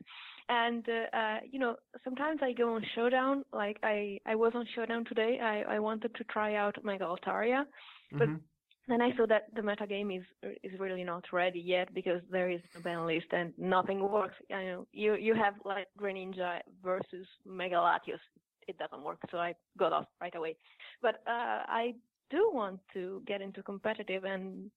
[0.49, 3.43] And uh, uh, you know, sometimes I go on Showdown.
[3.53, 5.39] Like I, I was on Showdown today.
[5.41, 7.65] I, I wanted to try out my Altaria,
[8.11, 8.39] But- Mhm.
[8.87, 10.25] Then I saw that the metagame is
[10.63, 14.35] is really not ready yet because there is no ban list and nothing works.
[14.49, 18.19] You know, you you have like Greninja versus Mega Latios.
[18.67, 20.55] It doesn't work, so I got off right away.
[21.01, 21.93] But uh, I
[22.29, 24.69] do want to get into competitive, and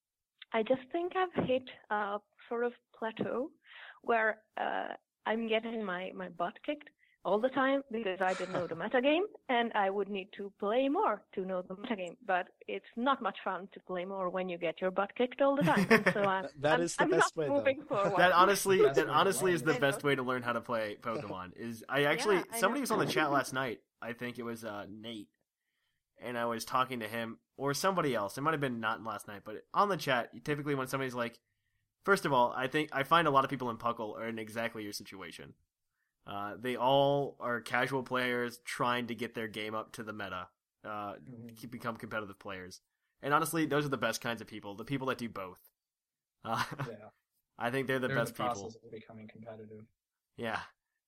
[0.53, 3.51] I just think I've hit a sort of plateau
[4.03, 4.88] where uh,
[5.27, 6.88] I'm getting my my butt kicked
[7.27, 10.89] all the time because I didn't know the metagame and I would need to play
[10.89, 12.17] more to know the metagame.
[12.27, 15.57] But it's not much fun to play more when you get your butt kicked all
[15.57, 15.87] the time.
[15.91, 18.15] And so I'm, That I'm, the I'm best not way, moving forward.
[18.17, 19.75] That honestly, that to honestly is learn.
[19.75, 20.09] the I best know.
[20.09, 21.57] way to learn how to play Pokemon.
[21.57, 22.83] Is I actually Yeah, I somebody know.
[22.83, 23.81] was on the chat last night.
[24.01, 25.29] I think it was uh, Nate,
[26.23, 28.39] and I was talking to him or somebody else.
[28.39, 31.39] It might have been not last night, but on the chat, typically when somebody's like,
[32.05, 34.39] first of all, I think I find a lot of people in Puckle are in
[34.39, 35.55] exactly your situation.
[36.27, 40.49] Uh, they all are casual players trying to get their game up to the meta,
[40.85, 41.71] uh, Mhm.
[41.71, 42.81] become competitive players.
[43.23, 44.75] And honestly, those are the best kinds of people.
[44.75, 45.61] The people that do both.
[46.45, 47.11] Uh, Yeah,
[47.59, 48.75] I think they're the they're best the people.
[48.91, 49.87] becoming competitive.
[50.37, 50.61] Yeah.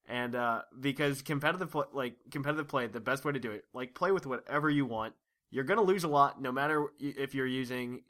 [0.07, 3.95] And uh because competitive pl- like competitive play, the best way to do it, like
[3.95, 5.15] play with whatever you want.
[5.51, 8.05] You're going to lose a lot no matter if you're using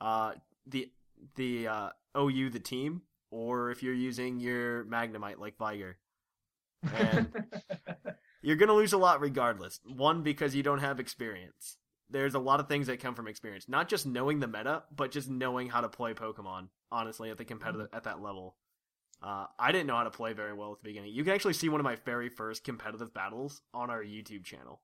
[0.00, 0.34] uh
[0.66, 0.92] the
[1.36, 5.98] the uh OU the team or if you're using your Magnemite like Viger.
[6.94, 7.32] And
[8.42, 9.80] you're going to lose a lot regardless.
[9.84, 11.76] One because you don't have experience.
[12.10, 15.10] There's a lot of things that come from experience, not just knowing the meta, but
[15.10, 16.68] just knowing how to play Pokemon.
[16.90, 18.56] Honestly, at the competitive at that level,
[19.22, 21.12] uh, I didn't know how to play very well at the beginning.
[21.12, 24.80] You can actually see one of my very first competitive battles on our YouTube channel.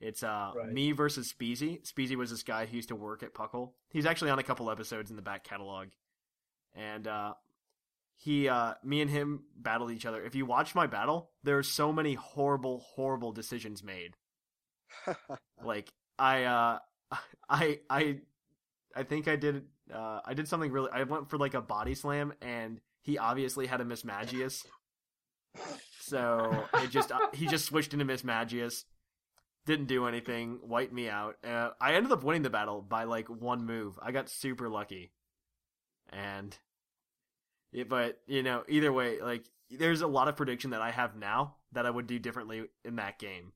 [0.00, 0.72] It's uh Right.
[0.72, 1.82] me versus Speezy.
[1.86, 3.72] Speezy was this guy who used to work at Puckle.
[3.90, 5.88] He's actually on a couple episodes in the back catalog,
[6.74, 7.34] and uh,
[8.20, 10.22] he uh me and him battled each other.
[10.22, 14.14] If you watch my battle, there are so many horrible, horrible decisions made.
[15.62, 16.78] Like I uh
[17.48, 18.20] I I
[18.96, 21.94] I think I did uh I did something really I went for like a body
[21.94, 24.64] slam and he obviously had a Mismagius.
[26.00, 28.84] So it just uh, he just switched into Mismagius.
[29.66, 31.36] Didn't do anything, wiped me out.
[31.44, 33.98] Uh, I ended up winning the battle by like one move.
[34.02, 35.12] I got super lucky.
[36.08, 36.56] And
[37.72, 41.16] yeah, but you know, either way, like there's a lot of prediction that I have
[41.16, 43.52] now that I would do differently in that game.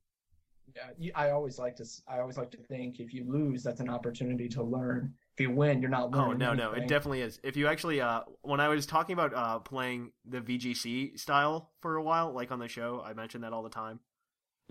[0.99, 1.83] Yeah, I always like to.
[1.83, 5.15] s- I always like to think if you lose, that's an opportunity to learn.
[5.35, 6.39] If you win, you're not Oh learning.
[6.39, 7.41] no, no, it definitely is.
[7.43, 11.97] If you actually, uh, when I was talking about uh playing the VGC style for
[11.97, 13.99] a while, like on the show, I mentioned that all the time,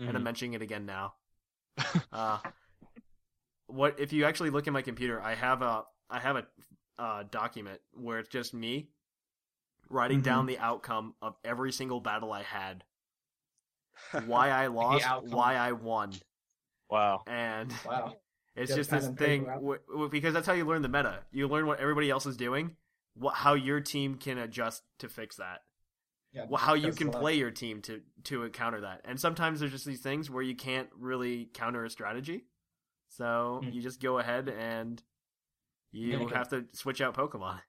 [0.06, 0.24] and I'm Mhm.
[0.24, 1.14] mentioning it again now.
[2.12, 2.38] uh,
[3.66, 5.20] what if you actually look at my computer?
[5.20, 6.46] I have a I have a
[6.98, 8.88] uh, document where it's just me
[9.88, 10.24] writing Mhm.
[10.24, 12.84] down the outcome of every single battle I had,
[14.26, 16.12] why I lost, why I won,
[16.90, 17.22] Wow.
[17.26, 18.16] and Wow.
[18.56, 21.24] it's Get just this thing w- w- because that's how you learn the meta.
[21.30, 22.76] You learn what everybody else is doing,
[23.14, 25.62] what how your team can adjust to fix that.
[26.32, 29.02] Yeah, Well, how you can play your team to to counter that.
[29.04, 32.46] And sometimes there's just these things where you can't really counter a strategy,
[33.08, 33.70] so Hmm.
[33.70, 35.00] you just go ahead and
[35.92, 37.60] you Make have to switch out Pokemon.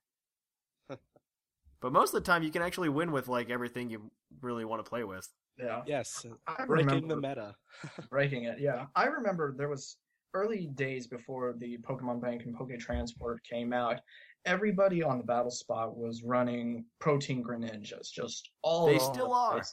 [1.86, 4.10] But most of the time, you can actually win with like everything you
[4.42, 5.30] really want to play with.
[5.60, 5.84] Yeah.
[5.86, 7.56] yes, I breaking remember the meta.
[8.10, 8.60] breaking it.
[8.60, 9.98] Yeah, I remember there was
[10.34, 14.00] early days before the Pokemon Bank and Poke Transport came out,
[14.48, 19.36] everybody on the battle spot was running Protean greninjas, just all They over still the
[19.36, 19.64] are.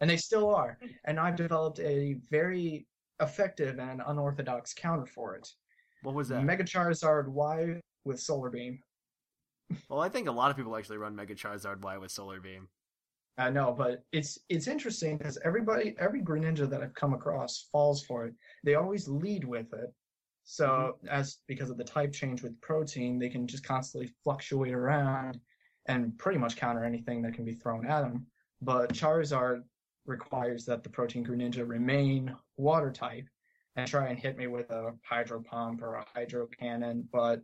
[0.00, 0.76] and they still are.
[1.04, 2.88] And I've developed a very
[3.20, 5.48] effective and unorthodox counter for it.
[6.02, 6.42] What was that?
[6.42, 8.80] Mega Charizard Y with Solar Beam.
[9.88, 12.68] Well, I think a lot of people actually run Mega Charizard Y with Solar Beam.
[13.38, 18.02] I know, but it's it's interesting because everybody, every Greninja that I've come across falls
[18.02, 18.34] for it.
[18.64, 19.92] They always lead with it.
[20.44, 21.08] So mm-hmm.
[21.08, 25.38] as because of the type change with Protean, they can just constantly fluctuate around
[25.86, 28.26] and pretty much counter anything that can be thrown at them.
[28.62, 29.62] But Charizard
[30.06, 33.26] requires that the Protean Greninja remain water type
[33.76, 37.42] and try and hit me with a Hydro Pump or a Hydro Cannon, but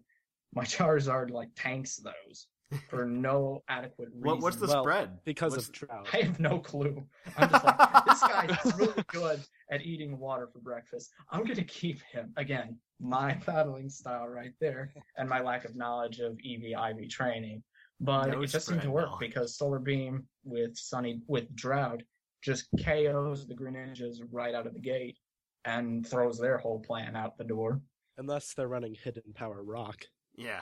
[0.55, 2.46] my Charizard like tanks those
[2.88, 4.20] for no adequate reason.
[4.24, 5.18] What, what's the Well, spread?
[5.24, 6.09] because What's- of drought.
[6.12, 7.03] I have no clue.
[7.36, 9.40] I'm just like, this guy is really good
[9.70, 11.11] at eating water for breakfast.
[11.30, 12.32] I'm gonna keep him.
[12.36, 17.62] Again, my battling style right there, and my lack of knowledge of EV IV training.
[18.00, 19.20] But No it just seemed to work knowledge.
[19.20, 22.03] because Solar Beam with Sunny with Drought
[22.42, 25.16] just KOs the Greninjas right out of the gate
[25.64, 27.80] and throws their whole plan out the door.
[28.18, 30.05] Unless they're running Hidden Power Rock.
[30.36, 30.60] Yeah.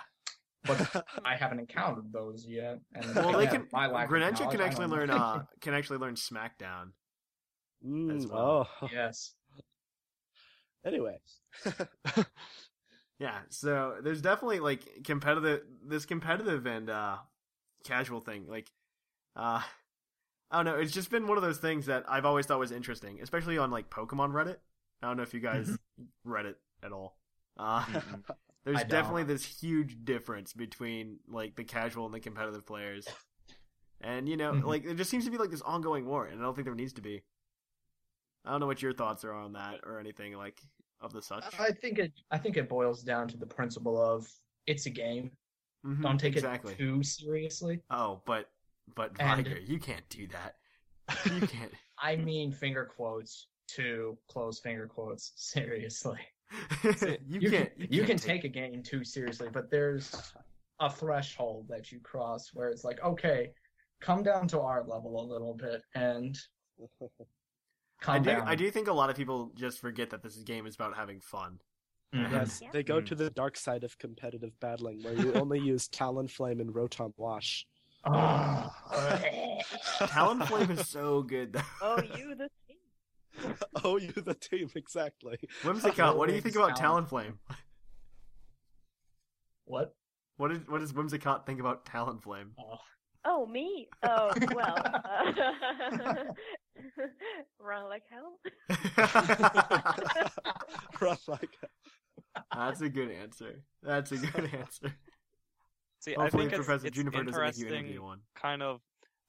[0.65, 2.81] But I haven't encountered those yet.
[2.95, 3.69] And Well, they again, can.
[3.73, 5.11] my lack Greninja can actually learn.
[5.11, 6.93] Uh, can actually learn Smackdown.
[7.87, 8.69] Mm, well.
[8.83, 9.35] Oh, yes.
[10.85, 11.19] anyway.
[13.19, 13.39] Yeah.
[13.49, 15.63] So there's definitely like competitive.
[15.87, 17.17] This competitive and uh,
[17.85, 18.47] casual thing.
[18.49, 18.71] Like,
[19.37, 19.63] uh,
[20.51, 20.77] I don't know.
[20.81, 23.71] It's just been one of those things that I've always thought was interesting, especially on
[23.71, 24.57] like Pokemon Reddit.
[25.03, 25.71] I don't know if you guys
[26.25, 27.17] read it at all.
[27.59, 27.85] Uh,
[28.65, 28.91] there's I don't.
[28.91, 33.07] definitely this huge difference between like the casual and the competitive players.
[34.01, 34.65] And you know, Mhm.
[34.65, 36.75] like there just seems to be like this ongoing war, and I don't think there
[36.75, 37.23] needs to be.
[38.45, 40.59] I don't know what your thoughts are on that or anything like
[41.01, 41.45] of the such.
[41.61, 42.13] I think it.
[42.31, 44.27] I think it boils down to the principle of
[44.67, 45.31] it's a game.
[45.85, 46.73] Mhm, Don't take exactly.
[46.75, 47.81] it too seriously.
[47.91, 48.51] Oh, but
[48.95, 50.57] but And- Viger, you can't do that.
[51.27, 51.73] You can't.
[51.99, 56.19] I mean, finger quotes to close finger quotes seriously.
[56.85, 57.77] you, You can't.
[57.79, 60.33] can you, can can't take a game too seriously, but there's
[60.81, 63.51] a threshold that you cross where it's like, okay,
[64.01, 66.39] come down to our level a little bit and
[68.01, 68.25] calm I do.
[68.31, 68.49] down.
[68.49, 71.21] I do think a lot of people just forget that this game is about having
[71.21, 71.61] fun.
[72.15, 72.33] Mhm.
[72.33, 72.71] Yes, Yeah.
[72.73, 73.07] they go Mm.
[73.07, 77.67] to the dark side of competitive battling, where you only use Talonflame and Rotom Wash.
[78.05, 78.75] Ah.
[80.01, 81.61] Talonflame is so good though.
[81.83, 82.49] Oh, you the
[83.43, 83.55] team.
[83.85, 85.39] oh, you the team exactly.
[85.63, 87.35] Whimsicott, what do you think about Talonflame?
[89.65, 89.95] what?
[90.37, 92.51] What did what does Whimsicott think about Talonflame?
[92.59, 92.79] Oh.
[93.25, 93.89] Oh, me?
[94.03, 94.77] Oh, well.
[96.81, 97.05] Uh,
[97.61, 98.39] run like hell.
[100.99, 101.59] Run like
[102.55, 103.63] That's a good answer.
[103.83, 104.95] That's a good answer.
[105.99, 108.21] See, I Hopefully, think Professor it's Juniper doesn't make you interview one.
[108.35, 108.81] kind of,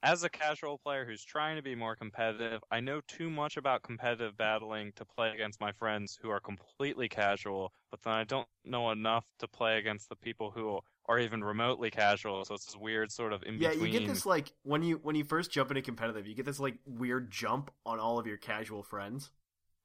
[0.04, 2.62] as a casual player who's trying to be more competitive.
[2.72, 7.08] I know too much about competitive battling to play against my friends who are completely
[7.08, 11.44] casual, but then I don't know enough to play against the people who are even
[11.44, 12.44] remotely casual.
[12.46, 13.80] So it's this weird sort of in between.
[13.80, 16.46] Yeah, you get this like when you when you first jump into competitive, you get
[16.46, 19.30] this like weird jump on all of your casual friends.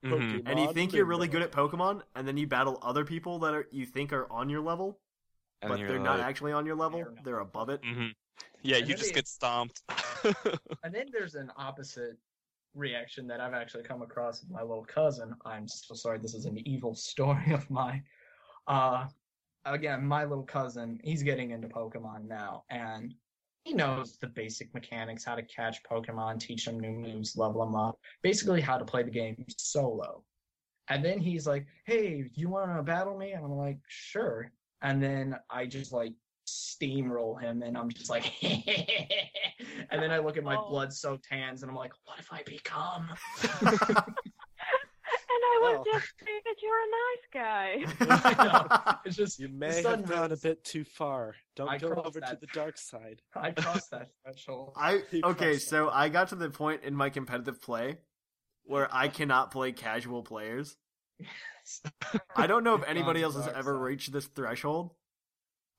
[0.05, 0.43] Mhm.
[0.47, 3.55] and you think you're really good at Pokemon, and then you battle other people that
[3.55, 5.01] are you think are on your level,
[5.63, 7.05] And but you're they're not actually on your level.
[7.25, 7.83] They're above it.
[7.83, 8.15] mhm.
[8.63, 9.83] Yeah, And you just they- get stomped.
[10.85, 12.17] And then there's an opposite
[12.75, 15.35] reaction that I've actually come across with my little cousin.
[15.45, 18.05] I'm so sorry, this is an evil story of mine.
[18.67, 19.07] Uh,
[19.65, 23.15] again, my little cousin, he's getting into Pokemon now, and
[23.65, 27.75] he knows the basic mechanics, how to catch Pokemon, teach them new moves, level them
[27.75, 30.23] up, basically how to play the game solo.
[30.89, 34.53] And then he's like, "Hey, you want to battle me?" And I'm like, "Sure."
[34.83, 36.13] And then I just like
[36.47, 40.69] steamroll him, and I'm just like, and then I look at my Oh.
[40.69, 43.09] blood-soaked hands, and I'm like, "What have I become?"
[45.29, 45.95] And I was Well.
[45.95, 48.31] just thinking that you're a nice guy.
[48.41, 48.99] I know.
[49.05, 51.35] It's just You the may have gone a bit too far.
[51.55, 53.23] Don't I go crossed over to the dark side.
[53.35, 54.73] I crossed that threshold.
[54.77, 57.99] I You okay, crossed so I got to the point in my competitive play
[58.65, 60.77] where I cannot play casual players.
[62.35, 63.83] I don't know if anybody else has ever side.
[63.83, 64.93] reached this threshold.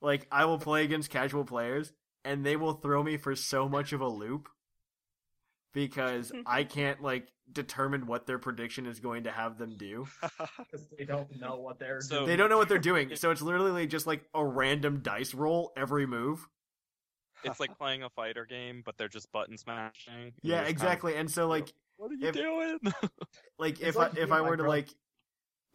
[0.02, 1.94] Like I will play against casual players
[2.24, 4.50] and they will throw me for so much of a loop
[5.74, 10.08] because I can't like determine what their prediction is going to have them do.
[10.60, 12.28] because they don't know what they're So- doing.
[12.28, 15.72] They don't know what they're doing, so it's literally just like a random dice roll
[15.78, 16.48] every move.
[17.44, 20.34] it's like playing a fighter game, but they're just button smashing.
[20.42, 21.16] Yeah, You're kind of- exactly.
[21.16, 22.80] And so like what are you if- doing?
[23.58, 24.90] like if like I if I were to like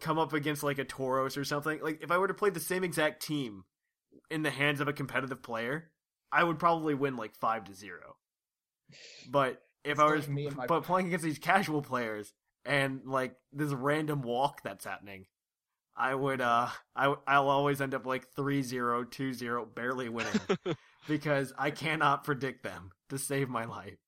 [0.01, 2.61] come up against like a Tauros or something, like if I were to play the
[2.61, 3.65] same exact team
[4.33, 5.91] in the hands of a competitive player,
[6.33, 8.17] I would probably win like five to zero.
[9.31, 12.33] But if I was me my- but playing against these casual players
[12.65, 15.27] and like this random walk that's happening,
[15.97, 20.33] I would uh I I'll always end up like 3-0, 2-0, barely winning
[21.07, 23.99] because I cannot predict them to save my life.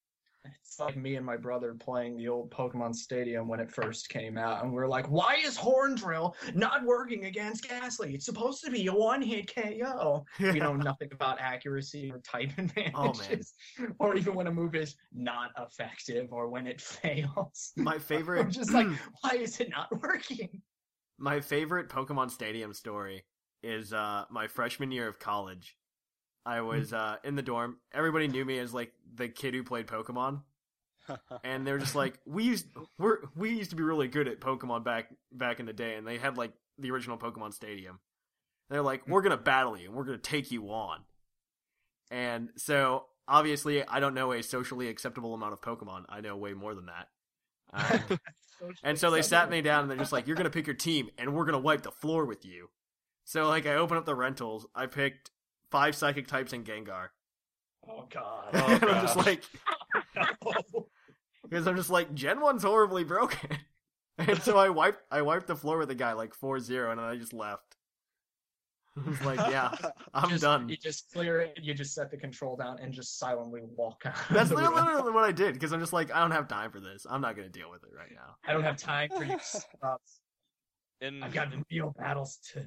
[0.74, 4.36] It's like me and my brother playing the old Pokemon Stadium when it first came
[4.36, 8.12] out, and we're like, "Why is Horn Drill not working against Gastly?
[8.14, 13.54] It's supposed to be a one-hit KO." We know nothing about accuracy or type advantages,
[13.98, 17.72] or even when a move is not effective or when it fails.
[17.76, 18.88] My favorite I'm just like,
[19.20, 20.60] why is it not working?
[21.18, 23.24] My favorite Pokemon Stadium story
[23.62, 25.76] is uh my freshman year of college.
[26.46, 27.78] I was uh in the dorm.
[27.92, 30.42] Everybody knew me as like the kid who played Pokemon.
[31.44, 32.66] And they were just like, we used
[32.98, 36.06] we're we used to be really good at Pokemon back back in the day, and
[36.06, 38.00] they had like the original Pokemon Stadium.
[38.70, 41.00] They're like, we're gonna battle you and we're gonna take you on.
[42.10, 46.04] And so obviously I don't know a socially acceptable amount of Pokemon.
[46.08, 47.08] I know way more than that.
[48.10, 48.18] Um,
[48.82, 51.10] and so they sat me down and they're just like, "You're gonna pick your team,
[51.18, 52.70] and we're gonna wipe the floor with you."
[53.24, 54.66] So like, I open up the rentals.
[54.74, 55.30] I picked
[55.74, 57.08] five psychic types and Gengar.
[57.88, 58.50] Oh God!
[58.54, 59.42] Oh, and I'm just like,
[61.42, 63.50] because I'm just like, Gen One's horribly broken.
[64.16, 67.04] And so I wiped, I wiped the floor with the guy like 4-0, and then
[67.04, 67.74] I just left.
[68.96, 69.74] I was like, "Yeah,
[70.14, 71.58] I'm Just- done." You just clear it.
[71.60, 74.14] You just set the control down and just silently walk out.
[74.30, 74.72] That's the room.
[74.72, 77.04] literally what I did because I'm just like, I don't have time for this.
[77.10, 78.36] I'm not gonna deal with it right now.
[78.46, 79.36] I don't have time for you.
[79.42, 80.00] Stuff.
[81.00, 82.64] In, I've got real battles to.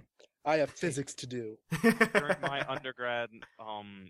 [0.48, 1.58] I have physics to do.
[1.82, 3.30] during my undergrad,
[3.60, 4.10] um,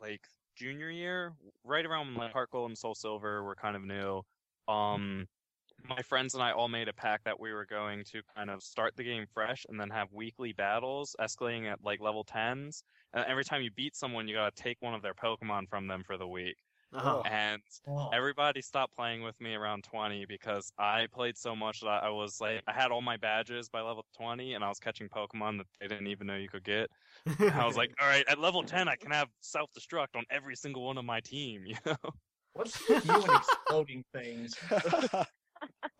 [0.00, 0.20] like
[0.56, 1.32] junior year,
[1.64, 4.22] right around when like Heart Gold and Soul Silver were kind of new.
[4.66, 5.28] Um,
[5.88, 8.62] my friends and I all made a pact that we were going to kind of
[8.62, 12.82] start the game fresh and then have weekly battles, escalating at like level tens.
[13.14, 16.02] And every time you beat someone, you gotta take one of their Pokemon from them
[16.04, 16.56] for the week.
[16.92, 17.22] Uh-huh.
[17.24, 22.02] And Oh, everybody stopped playing with me around 20 because I played so much that
[22.02, 25.08] I was like, I had all my badges by level 20 and I was catching
[25.08, 26.90] Pokemon that they didn't even know you could get.
[27.26, 30.24] And I was like, all right, at level 10, I can have self destruct on
[30.30, 31.96] every single one of my team, you know?
[32.54, 34.56] what's with you and exploding things?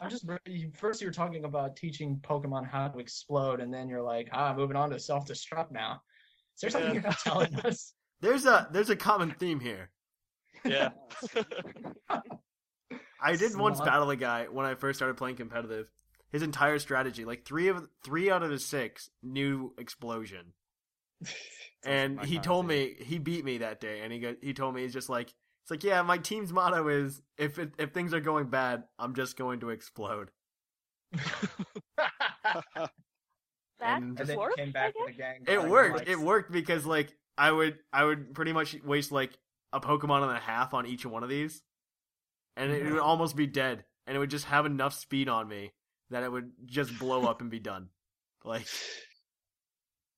[0.00, 0.26] I'm just
[0.74, 4.54] first you were talking about teaching Pokemon how to explode, and then you're like, ah,
[4.54, 6.00] moving on to self destruct now.
[6.56, 6.94] Is there something Yeah.
[6.94, 7.94] you're not telling us?
[8.20, 9.90] there's a there's a common theme here.
[10.64, 10.90] Yeah.
[13.22, 15.90] I did once battle a guy when I first started playing competitive.
[16.32, 20.52] His entire strategy, like three of three out of his six, knew explosion.
[21.84, 24.74] and he kind told me he beat me that day, and he go, he told
[24.74, 28.14] me he's just like it's like yeah, my team's motto is if it, if things
[28.14, 30.30] are going bad, I'm just going to explode.
[33.82, 35.02] And and then you works, came back guess?
[35.06, 35.44] with a gang.
[35.46, 35.98] It worked.
[35.98, 39.32] like, It worked because like I would I would pretty much waste like
[39.72, 41.62] a Pokemon and a half on each one of these,
[42.56, 45.72] and it would almost be dead, and it would just have enough speed on me
[46.10, 47.88] that it would just blow up and be done.
[48.44, 48.62] Like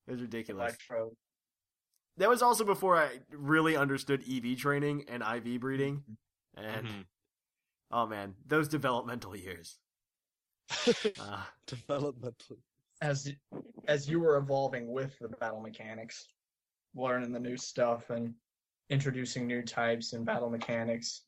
[0.07, 0.61] it was ridiculous.
[0.69, 1.11] Electro.
[2.17, 6.03] That was also before I really understood EV training and IV breeding,
[6.55, 7.05] and Mhm.
[7.91, 9.77] oh man, those developmental years.
[11.19, 12.57] Uh, Developmental.
[13.01, 13.31] as
[13.87, 16.27] as you were evolving with the battle mechanics,
[16.95, 18.33] learning the new stuff and
[18.89, 21.23] introducing new types and battle mechanics,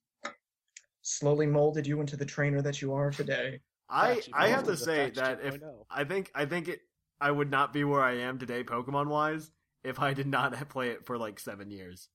[1.02, 3.60] slowly molded you into the trainer that you are today.
[3.90, 5.86] I I have to say that if 2.0.
[5.90, 6.82] I think I think it
[7.22, 9.52] I would not be where I am today Pokemon wise
[9.84, 12.10] if I did not play it for like 7 years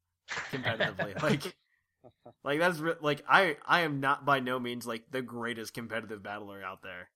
[0.53, 1.21] competitively.
[1.23, 1.55] like
[2.43, 6.23] like that's re- like I I am not by no means like the greatest competitive
[6.23, 7.11] battler out there.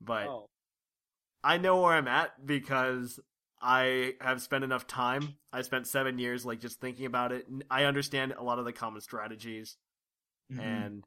[0.00, 0.50] But Oh,
[1.42, 3.18] I know where I'm at because
[3.66, 5.34] I have spent enough time.
[5.52, 7.46] I spent 7 years like just thinking about it.
[7.70, 9.76] I understand a lot of the common strategies
[10.52, 10.60] Mm-hmm.
[10.60, 11.04] and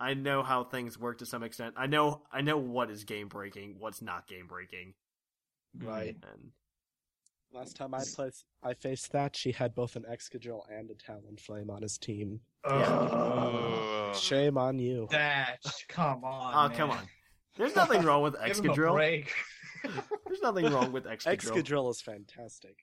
[0.00, 1.74] I know how things work to some extent.
[1.76, 4.94] I know I know what is game breaking, what's not game breaking,
[5.80, 6.16] right.
[6.32, 6.50] and
[7.52, 8.32] last time I played,
[8.64, 9.36] I faced that.
[9.36, 12.40] She had both an Excadrill and a Talonflame on his team.
[12.64, 14.16] Ugh.
[14.16, 15.06] Shame on you.
[15.12, 16.72] that come on.
[16.72, 17.06] oh come on.
[17.56, 19.26] There's nothing wrong with Give him a Excadrill.
[19.82, 19.94] Break.
[20.26, 21.36] There's nothing wrong with Excadrill.
[21.62, 22.76] Excadrill is fantastic.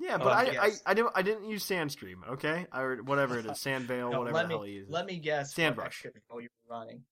[0.00, 0.82] Yeah, but Oh, I, yes.
[0.86, 2.66] I I didn't I didn't use Sandstream, okay?
[2.72, 4.92] Or whatever it is, Sandvale, No, whatever let the me hell he uses.
[4.92, 5.54] let me guess.
[5.54, 6.04] Sand what brush.
[6.04, 7.02] Excadrill you were running.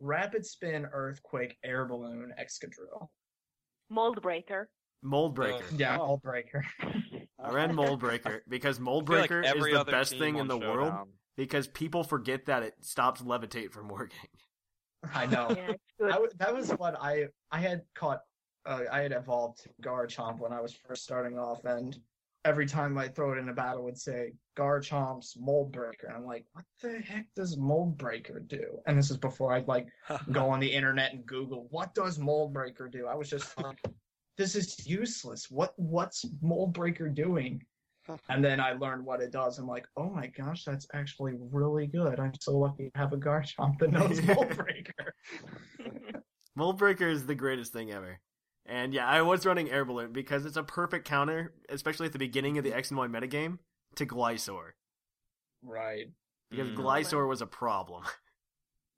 [0.00, 3.08] Rapid spin, earthquake, air balloon, Excadrill.
[3.90, 4.68] Mold breaker.
[5.02, 5.64] Mold Breaker.
[5.76, 6.02] Yeah, Oh.
[6.02, 6.64] all breaker.
[7.38, 10.48] I ran Mold Breaker because Mold I like Breaker is the best thing in on
[10.48, 10.92] the world
[11.36, 14.18] because people forget that it stops levitate from working.
[15.14, 15.46] I know.
[15.54, 15.82] Yeah, it's.
[16.02, 18.22] I w- that was what I I had caught.
[18.66, 21.96] Uh, I had evolved to Garchomp when I was first starting off, and
[22.46, 26.12] every time I throw it in a battle, would say Garchomp's Mold Breaker.
[26.14, 28.78] I'm like, what the heck does Mold Breaker do?
[28.86, 29.88] And this is before I'd like
[30.32, 33.06] go on the internet and Google what does Mold Breaker do.
[33.06, 33.78] I was just like,
[34.38, 35.50] this is useless.
[35.50, 37.62] What what's Mold Breaker doing?
[38.28, 39.58] And then I learned what it does.
[39.58, 42.20] I'm like, oh my gosh, that's actually really good.
[42.20, 45.12] I'm so lucky to have a Garchomp that knows Mold Breaker.
[46.54, 48.20] Mold Breaker is the greatest thing ever.
[48.68, 52.18] And yeah, I was running Air Balloon because it's a perfect counter, especially at the
[52.18, 53.58] beginning of the X and Y metagame,
[53.94, 54.70] to Gliscor.
[55.62, 56.06] Right.
[56.50, 56.76] Because Mm.
[56.76, 58.04] Gliscor was a problem.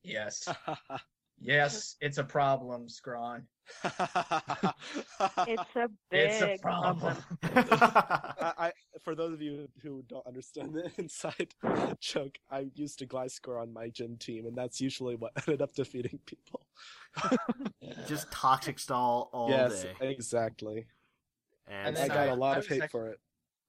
[0.05, 0.49] Yes.
[1.41, 3.47] Yes, it's a problem, Scrawn.
[5.47, 7.17] It's a big It's a problem.
[7.43, 8.73] I, I,
[9.03, 11.55] for those of you who don't understand the inside
[12.01, 15.75] joke, I used a Gliscor on my gym team, and that's usually what ended up
[15.75, 16.67] defeating people.
[18.07, 19.95] Just toxic stall all yes, day.
[20.01, 20.87] exactly.
[21.67, 23.19] And, And I got I- a lot of hate act- for it.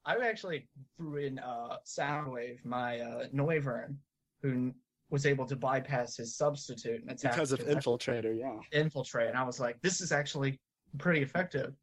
[0.05, 0.67] I actually
[0.97, 3.95] threw in uh, Soundwave, my uh, Noivern,
[4.41, 4.75] who n-
[5.09, 8.57] was able to bypass his substitute and attack Because of Infiltrator, yeah.
[8.71, 9.29] infiltrate.
[9.29, 10.59] And I was like, this is actually
[10.97, 11.73] pretty effective.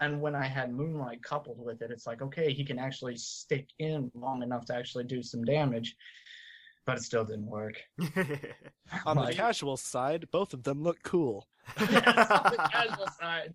[0.00, 3.68] And when I had Moonlight coupled with it, it's like, okay, he can actually stick
[3.78, 5.96] in long enough to actually do some damage.
[6.84, 7.74] But it still didn't work.
[9.06, 11.48] On the casual side, both of them look cool.
[11.80, 11.90] Yes,
[12.30, 13.54] on the casual side.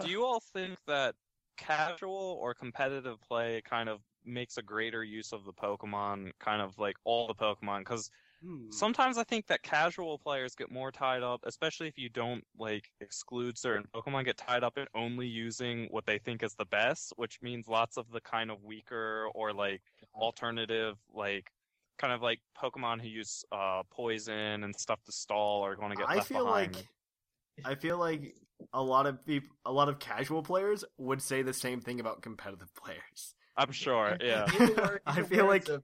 [0.00, 1.14] Do you all think that
[1.58, 6.78] casual or competitive play kind of makes a greater use of the Pokemon, kind of
[6.78, 7.80] like all the Pokemon?
[7.80, 8.10] Because
[8.40, 8.70] Hmm.
[8.70, 12.90] sometimes I think that casual players get more tied up, especially if you don't like
[13.00, 17.12] exclude certain Pokemon, get tied up in only using what they think is the best,
[17.16, 19.82] which means lots of the kind of weaker or like
[20.14, 21.50] alternative, like
[21.98, 25.96] kind of like Pokemon who use uh, poison and stuff to stall are going to
[25.96, 26.76] get I feel behind.
[26.76, 26.88] like
[27.64, 28.36] I feel like
[28.72, 32.22] a lot of people, a lot of casual players would say the same thing about
[32.22, 33.34] competitive players.
[33.56, 34.46] I'm sure, yeah.
[34.58, 35.82] In the wor- in I feel like- of-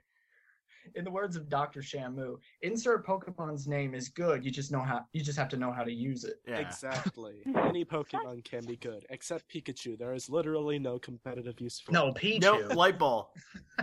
[0.97, 1.81] in the words of Dr.
[1.81, 4.45] Shamu, insert Pokemon's name is good.
[4.45, 5.07] You just know how.
[5.13, 6.41] You just have to know how to use it.
[6.47, 6.59] Yeah.
[6.59, 7.37] Exactly.
[7.57, 9.97] Any Pokemon can be good, except Pikachu.
[9.97, 12.17] There is literally no competitive use for No, it.
[12.17, 12.41] Pichu.
[12.43, 13.33] No, light ball.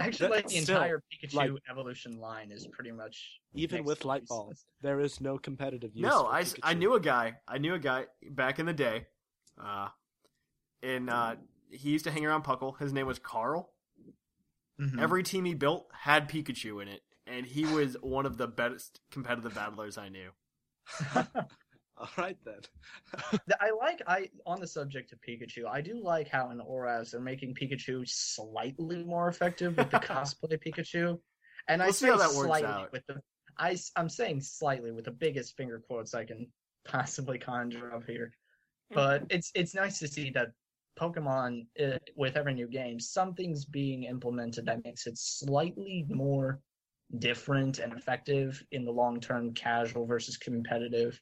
[0.00, 4.24] Actually, like the Still, entire Pikachu like- evolution line is pretty much Even with Light
[4.26, 6.78] Ball, there is no competitive use No, for I, s- I Pikachu.
[6.78, 7.34] knew a guy.
[7.48, 9.06] I knew a guy back in the day.
[9.62, 9.88] Uh,
[10.82, 11.34] in uh,
[11.72, 12.78] he used to hang around Puckle.
[12.78, 13.72] His name was Carl.
[14.80, 15.00] Mhm.
[15.00, 19.00] Every team he built had Pikachu in it, and he was one of the best
[19.10, 20.30] competitive battlers I knew.
[21.96, 22.60] All right then.
[23.60, 25.66] I like I on the subject of Pikachu.
[25.70, 30.58] I do like how in ORAS they're making Pikachu slightly more effective with the cosplay
[30.60, 31.20] Pikachu,
[31.68, 32.92] and I We'll see say how that works slightly out.
[32.92, 33.20] with the
[33.58, 36.50] I I am saying slightly with the biggest finger quotes I can
[36.84, 38.32] possibly conjure up here.
[38.90, 40.48] But it's it's nice to see that
[40.98, 46.60] Pokemon uh, with every new game something's being implemented that makes it slightly more
[47.18, 51.20] different and effective in the long term casual versus competitive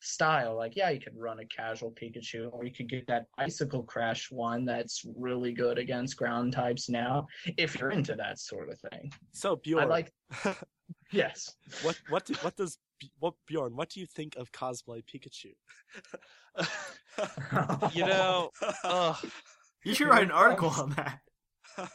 [0.00, 0.56] style.
[0.56, 4.30] Like, yeah, you could run a casual Pikachu, or you could get that Icicle Crash
[4.30, 9.12] one that's really good against ground types now, if you're into that sort of thing.
[9.32, 10.12] So Bjorn, I like,
[11.12, 11.54] yes.
[11.82, 12.78] what what do, what does
[13.18, 13.76] what Bjorn?
[13.76, 15.54] What do you think of cosplay Pikachu?
[17.94, 18.50] you know,
[18.84, 19.16] ugh,
[19.84, 21.20] You should write an article on that.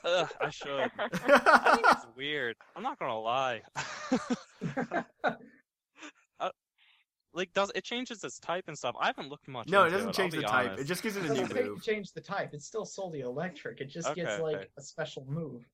[0.06, 0.70] ugh, I should.
[1.00, 2.56] I think it's weird.
[2.76, 3.62] I'm not gonna lie.
[6.40, 6.50] Uh,
[7.34, 8.96] like, does it changes its type and stuff?
[9.00, 9.68] I haven't looked much.
[9.68, 10.78] no, it doesn't I'll change be the type.
[10.78, 12.52] It just gives it a It new doesn't change the type.
[12.54, 13.82] It's still solely electric.
[13.82, 14.68] It just gets like okay.
[14.78, 15.66] a special move.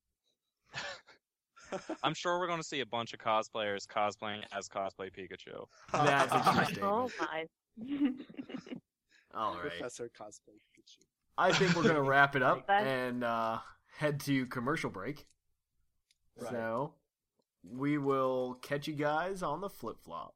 [2.04, 5.66] I'm sure we're gonna see a bunch of cosplayers cosplaying as cosplay Pikachu.
[5.94, 6.84] That's interesting.
[6.84, 7.46] oh my.
[9.34, 9.62] All right.
[9.62, 11.04] Professor cosplay Pikachu.
[11.38, 13.60] I think we're gonna wrap it up and uh,
[13.98, 15.26] head to commercial break.
[16.40, 16.52] Right.
[16.52, 16.94] So
[17.64, 20.34] we will catch you guys on the flip flop.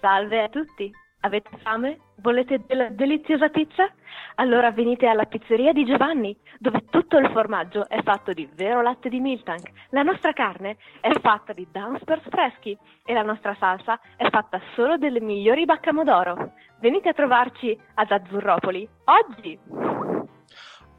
[0.00, 0.92] Salve a tutti.
[1.20, 1.98] Avete fame?
[2.22, 3.92] Volete della deliziosa pizza?
[4.36, 9.08] Allora venite alla pizzeria di Giovanni, dove tutto il formaggio è fatto di vero latte
[9.08, 9.68] di Miltank.
[9.90, 14.96] La nostra carne è fatta di Downspurs freschi e la nostra salsa è fatta solo
[14.96, 16.52] delle migliori baccamodoro.
[16.78, 19.58] Venite a trovarci ad Azzurropoli oggi!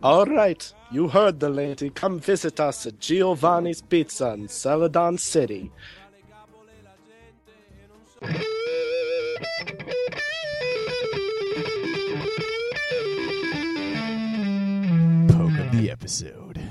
[0.02, 1.92] All right, you heard the lady.
[1.92, 5.72] Come visit us at Giovanni's Pizza in Celadon City.
[15.90, 16.62] The episode.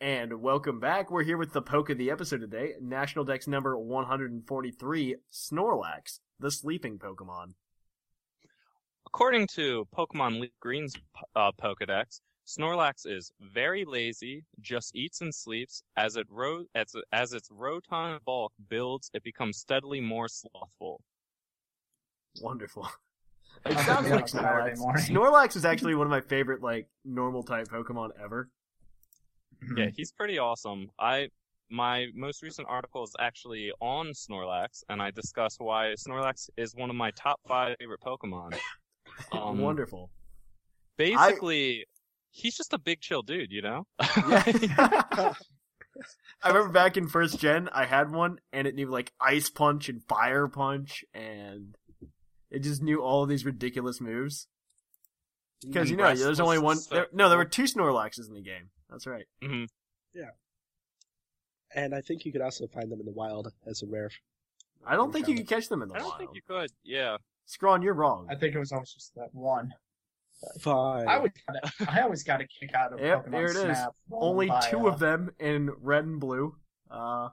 [0.00, 1.10] And welcome back.
[1.10, 6.50] We're here with the poke of the episode today, National Dex number 143, Snorlax, the
[6.50, 7.54] sleeping Pokemon.
[9.06, 10.94] According to Pokemon Leaf Green's
[11.34, 15.82] uh, Pokedex, Snorlax is very lazy, just eats and sleeps.
[15.96, 21.00] As it ro- as, as its rotund bulk builds, it becomes steadily more slothful.
[22.42, 22.88] Wonderful.
[23.66, 24.78] It Sounds sounds like like Snorlax.
[25.08, 28.48] Snorlax is actually one of my favorite, like, normal type Pokemon ever.
[29.76, 30.90] Yeah, he's pretty awesome.
[30.98, 31.28] I
[31.70, 36.90] my most recent article is actually on Snorlax, and I discuss why Snorlax is one
[36.90, 38.56] of my top five favorite Pokemon.
[39.32, 40.10] Um, Wonderful.
[40.96, 41.84] Basically,
[42.30, 43.84] he's just a big chill dude, you know.
[44.00, 45.02] Yeah.
[46.42, 49.88] I remember back in first gen, I had one, and it knew like ice punch
[49.88, 51.74] and fire punch, and
[52.50, 54.46] it just knew all of these ridiculous moves.
[55.66, 56.78] Because you know, there's only one.
[56.90, 58.70] There, no, there were two Snorlaxes in the game.
[58.88, 59.26] That's right.
[59.42, 59.64] hmm
[60.14, 60.30] Yeah.
[61.74, 64.10] And I think you could also find them in the wild as a rare.
[64.86, 66.00] I don't think you could catch them in the wild.
[66.04, 66.18] I don't wild.
[66.20, 66.70] think you could.
[66.84, 67.16] Yeah.
[67.46, 68.28] Scrawn, you're wrong.
[68.30, 69.74] I think it was always just that one.
[70.60, 71.08] Fine.
[71.08, 73.56] I always got a, I always got a kick out of Yep, Pokemon there it
[73.56, 73.62] is.
[73.62, 73.92] Snap.
[74.08, 76.54] rolling Only two uh, of them in red and blue.
[76.90, 77.30] Uh,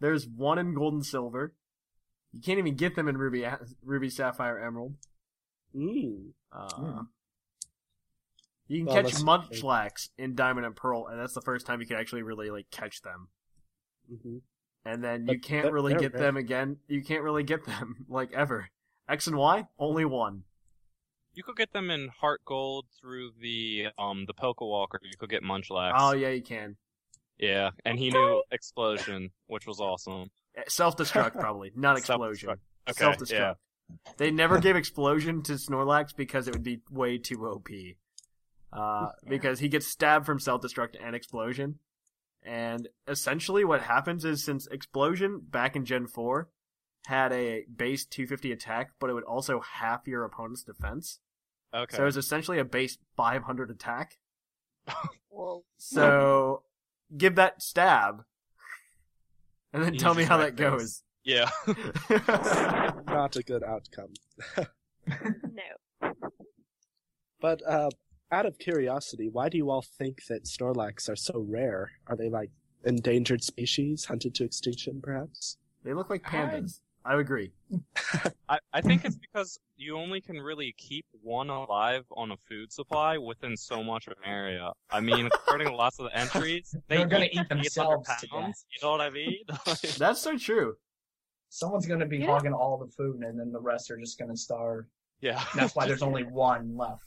[0.00, 1.54] there's one in gold and silver.
[2.34, 3.46] You can't even get them in ruby,
[3.84, 4.94] ruby, sapphire, emerald.
[5.74, 6.32] Mm.
[6.52, 7.06] Uh, Mm.
[8.66, 11.86] You can Well, catch munchlax in diamond and pearl, and that's the first time you
[11.86, 13.28] can actually really like catch them.
[14.10, 14.38] Mm-hmm.
[14.86, 16.22] And then you But can't they're- really get rare.
[16.22, 16.78] them again.
[16.88, 18.70] You can't really get them like ever.
[19.08, 20.44] X and Y, only one.
[21.34, 24.98] You could get them in Heart Gold through the um the Pokewalker.
[25.02, 25.92] You could get Munchlax.
[25.96, 26.76] Oh yeah, you can.
[27.38, 30.30] Yeah, and he knew Explosion, which was awesome.
[30.68, 32.48] Self destruct probably, not explosion.
[32.48, 32.90] Self-destruct.
[32.90, 33.30] Okay, Self destruct.
[33.32, 33.54] yeah.
[34.16, 37.68] They never gave explosion to Snorlax because it would be way too OP.
[38.72, 41.78] Uh, because he gets stabbed from self destruct and explosion.
[42.42, 46.48] And essentially, what happens is since explosion back in Gen 4
[47.06, 51.20] had a base 250 attack, but it would also half your opponent's defense.
[51.72, 51.96] Okay.
[51.96, 54.18] So it was essentially a base 500 attack.
[55.30, 56.62] well, So
[57.16, 58.24] give that stab,
[59.74, 60.82] and then tell me how wreck that things.
[60.82, 61.02] goes.
[61.24, 61.50] yeah.
[63.06, 64.14] Not a good outcome.
[65.52, 66.12] No.
[67.42, 67.90] But uh,
[68.32, 71.90] out of curiosity, why do you all think that Snorlax are so rare?
[72.06, 72.50] Are they like
[72.84, 75.58] endangered species, hunted to extinction, perhaps?
[75.84, 76.80] they look like pandas.
[77.06, 77.52] I agree.
[78.48, 82.72] I, I think it's because you only can really keep one alive on a food
[82.72, 84.70] supply within so much of an area.
[84.90, 88.64] I mean, according to lots of the entries, they They're gonna eat themselves to pounds.
[88.70, 89.38] You know what I mean?
[89.98, 90.76] That's so true.
[91.50, 92.26] Someone's gonna be Yeah.
[92.26, 94.86] hogging all the food, and then the rest are just gonna starve.
[95.20, 95.42] yeah.
[95.54, 97.02] That's why there's only one left.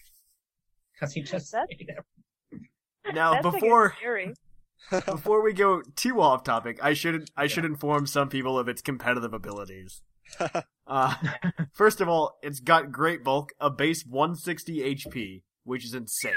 [0.93, 2.69] Because he just That's- ate everything.
[3.13, 4.33] Now, before like a theory.
[5.05, 8.81] before we go too off topic, I should I should inform some people of its
[8.81, 10.01] competitive abilities.
[10.89, 11.13] Uh,
[11.73, 16.31] first of all, it's got great bulk, a base 160 HP, which is insane.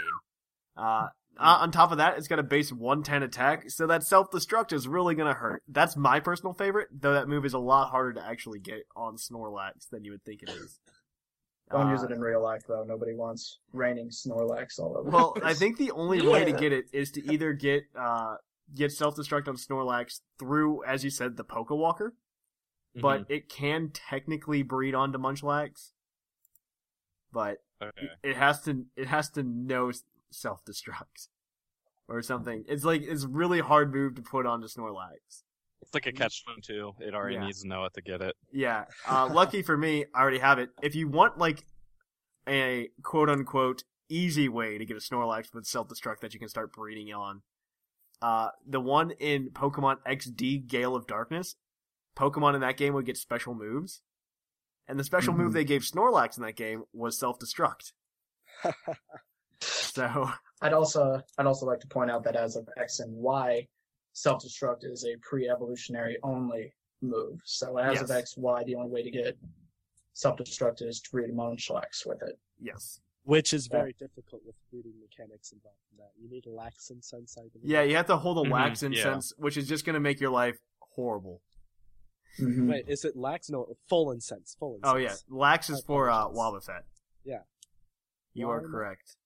[0.77, 1.07] Uh,
[1.39, 4.89] uh, on top of that, it's got a base 110 attack, so that self-destruct is
[4.89, 5.63] really gonna hurt.
[5.69, 9.17] That's my personal favorite, though that move is a lot harder to actually get on
[9.17, 10.81] Snorlax than you would think it is.
[11.71, 12.83] Don't Uh, use it in real life though.
[12.85, 15.09] Nobody wants raining Snorlax all over.
[15.11, 18.37] Well, the I think the only way to get it is to either get uh
[18.75, 22.11] get self destruct on Snorlax through, as you said, the Pokewalker,
[22.95, 23.33] but Mm-hmm.
[23.33, 25.93] it can technically breed onto Munchlax.
[27.33, 28.09] But Okay.
[28.23, 29.93] it has to it has to know
[30.31, 31.29] self destruct
[32.09, 32.65] or something.
[32.69, 35.45] It's like it's a really hard move to put onto Snorlax.
[35.83, 36.93] It's like a catch too.
[37.01, 37.47] It already Yeah.
[37.47, 38.37] needs to know it to get it.
[38.53, 38.85] Yeah.
[39.09, 40.71] Uh, lucky for me, I already have it.
[40.83, 41.65] If you want like
[42.49, 46.49] a quote unquote easy way to get a Snorlax with self destruct that you can
[46.49, 47.43] start breeding on,
[48.23, 51.57] uh, the one in Pokemon XD Gale of Darkness,
[52.17, 54.03] Pokemon in that game would get special moves.
[54.87, 55.55] And the special move Mhm.
[55.55, 57.93] they gave Snorlax in that game was self destruct.
[59.63, 60.31] So
[60.63, 63.69] I'd also I'd also like to point out that as of X and Y,
[64.13, 67.41] self destruct is a pre-evolutionary only move.
[67.45, 69.37] So as of X Y, the only way to get
[70.13, 72.39] self destruct is to read a Munchlax with it.
[72.61, 73.01] yes.
[73.25, 76.11] Which is very difficult with reading mechanics involved in that.
[76.19, 77.71] You need a Lax Incense, I believe.
[77.71, 78.87] Yeah, you have to hold a Mhm, wax yeah.
[78.89, 81.43] incense, which is just gonna make your life horrible.
[82.41, 83.51] Wait, is it Lax?
[83.51, 84.57] No, full incense.
[84.59, 84.93] Full incense.
[84.93, 86.29] Oh yeah, Lax is I for uh.
[86.29, 86.81] Wobbuffet.
[87.25, 87.43] Yeah.
[88.33, 89.17] You Why are correct.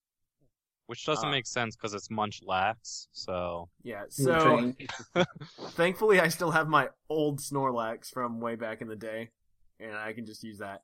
[0.87, 3.07] Which doesn't Uh, make sense because it's Munchlax.
[3.11, 4.73] So Yeah, so
[5.71, 9.31] thankfully I still have my old Snorlax from way back in the day,
[9.79, 10.83] and I can just use that.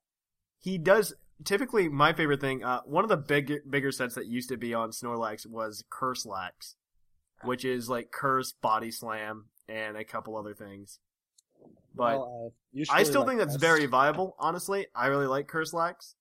[0.59, 2.63] He does typically my favorite thing.
[2.63, 6.25] Uh, one of the big bigger sets that used to be on Snorlax was Curse
[6.25, 6.75] Lax,
[7.43, 10.99] which is like curse, body slam, and a couple other things.
[11.93, 13.61] But Well, uh, I still like think that's this.
[13.61, 14.35] very viable.
[14.39, 16.15] Honestly, I really like Curse Lax,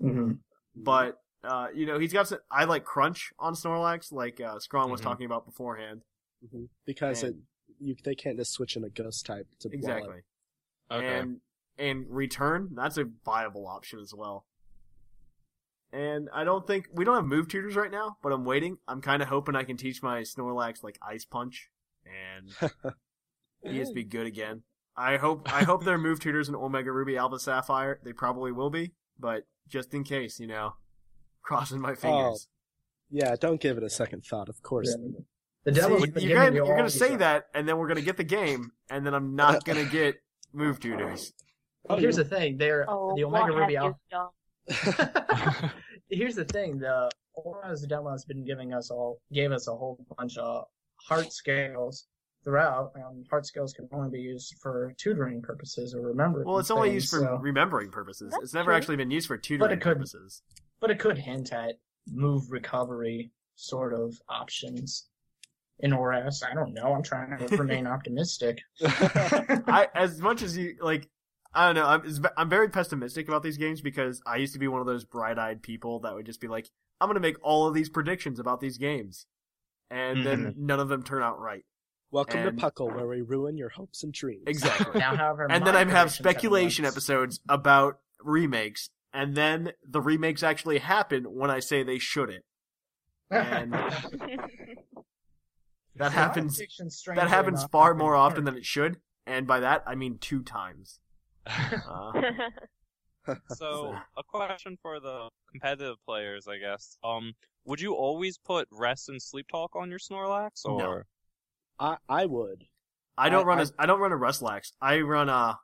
[0.00, 0.32] hmm
[0.76, 2.28] but uh, you know he's got.
[2.28, 5.04] Some, I like Crunch on Snorlax, like uh, Scrawn was Mhm.
[5.04, 6.02] talking about beforehand.
[6.44, 6.68] Mhm.
[6.84, 7.36] because it
[7.80, 9.70] you they can't just switch in a ghost type to.
[9.72, 10.22] Exactly.
[10.90, 11.18] Okay.
[11.18, 11.40] And
[11.78, 14.46] and return, that's a viable option as well.
[15.92, 18.78] And I don't think we don't have move tutors right now, but I'm waiting.
[18.88, 21.70] I'm kind of hoping I can teach my Snorlax like Ice Punch,
[22.04, 22.72] and
[23.62, 24.62] he just be good again.
[24.96, 28.00] I hope I hope they're move tutors in Omega Ruby Alpha Sapphire.
[28.02, 30.74] They probably will be, but just in case, you know,
[31.44, 32.48] crossing my fingers.
[32.48, 32.52] Oh,
[33.10, 34.48] Yeah, don't give it a second thought.
[34.48, 34.96] Of course.
[35.64, 38.16] The See, devil's you're gonna, you you're gonna say that, and then we're gonna get
[38.16, 40.16] the game, and then I'm not gonna get
[40.52, 41.32] move tutors.
[41.84, 43.94] Well, here's the thing: they're Oh, the Omega Ruby Alpha.
[46.08, 49.98] Here's the thing: the ORAS demo has been giving us all gave us a whole
[50.16, 50.64] bunch of
[50.96, 52.06] heart scales
[52.44, 52.92] throughout.
[52.96, 56.46] Um, heart scales can only be used for tutoring purposes or remembering.
[56.46, 58.30] Well, it's only things, used for so- remembering purposes.
[58.32, 58.76] That's it's never true.
[58.76, 59.96] actually been used for tutoring could.
[59.96, 60.42] purposes.
[60.84, 61.76] But it could hint at
[62.12, 65.06] move recovery sort of options
[65.78, 66.42] in ORAS.
[66.42, 66.92] I don't know.
[66.92, 68.58] I'm trying to remain optimistic.
[68.82, 71.08] I, as much as you like,
[71.54, 71.86] I don't know.
[71.86, 72.02] I'm
[72.36, 75.62] I'm very pessimistic about these games because I used to be one of those bright-eyed
[75.62, 76.68] people that would just be like,
[77.00, 79.24] I'm gonna make all of these predictions about these games,
[79.90, 80.66] and then Mm-hmm.
[80.66, 81.64] none of them turn out right.
[82.10, 84.44] Welcome And- to Puckle, where we ruin your hopes and dreams.
[84.46, 85.00] Exactly.
[85.00, 90.78] now, however, and then I have speculation episodes about remakes, and then the remakes actually
[90.78, 92.44] happen when I say they shouldn't.
[93.30, 94.40] And that
[95.96, 96.60] My happens.
[97.06, 100.42] That happens enough, far more often than it should, and by that I mean two
[100.42, 100.98] times.
[101.46, 102.12] Uh,
[103.54, 106.98] So, a question for the competitive players, I guess.
[107.02, 107.32] Um,
[107.64, 111.02] would you always put rest and sleep talk on your Snorlax, or No.
[111.78, 112.64] I I would.
[113.16, 114.72] I don't I- run I- a I don't run a RestLax.
[114.82, 115.58] I run a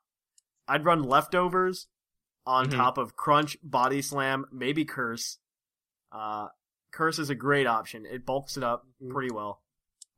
[0.68, 1.86] I'd run leftovers
[2.46, 2.76] on Mhm.
[2.76, 5.38] top of Crunch, Body Slam, maybe Curse.
[6.12, 6.48] Uh,
[6.90, 8.04] Curse is a great option.
[8.06, 9.10] It bulks it up Mhm.
[9.10, 9.62] pretty well.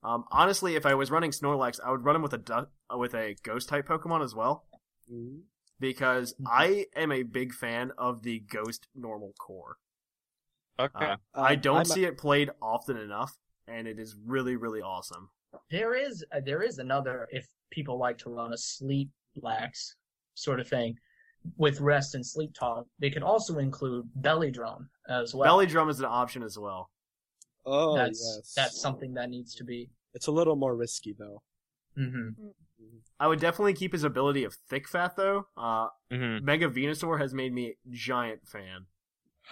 [0.03, 3.15] Um, honestly, if I was running Snorlax, I would run him with a du- with
[3.15, 4.67] a Ghost type Pokemon as well
[5.11, 5.45] Mhm.
[5.79, 9.79] because I am a big fan of the Ghost normal core.
[10.79, 11.05] okay?
[11.13, 14.81] Uh, I Um, don't I'm- see it played often enough, and it is really really
[14.81, 15.31] awesome.
[15.71, 19.95] There is uh, there is another if people like to run a sleep lax
[20.35, 20.99] sort of thing
[21.57, 22.87] with rest and sleep talk.
[22.99, 25.45] They could also include belly drum as well.
[25.49, 26.91] Belly Drum is an option as well.
[27.65, 28.53] Oh that's yes.
[28.57, 29.91] that's something that needs to be.
[30.15, 31.43] It's a little more risky though.
[31.99, 32.29] Mm-hmm.
[33.21, 35.47] I would definitely keep his ability of Thick Fat though.
[35.57, 36.45] Uh, Mm-hmm.
[36.45, 38.87] Mega Venusaur has made me a giant fan.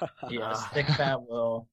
[0.30, 0.70] Yes, Ah.
[0.74, 1.68] thick fat will.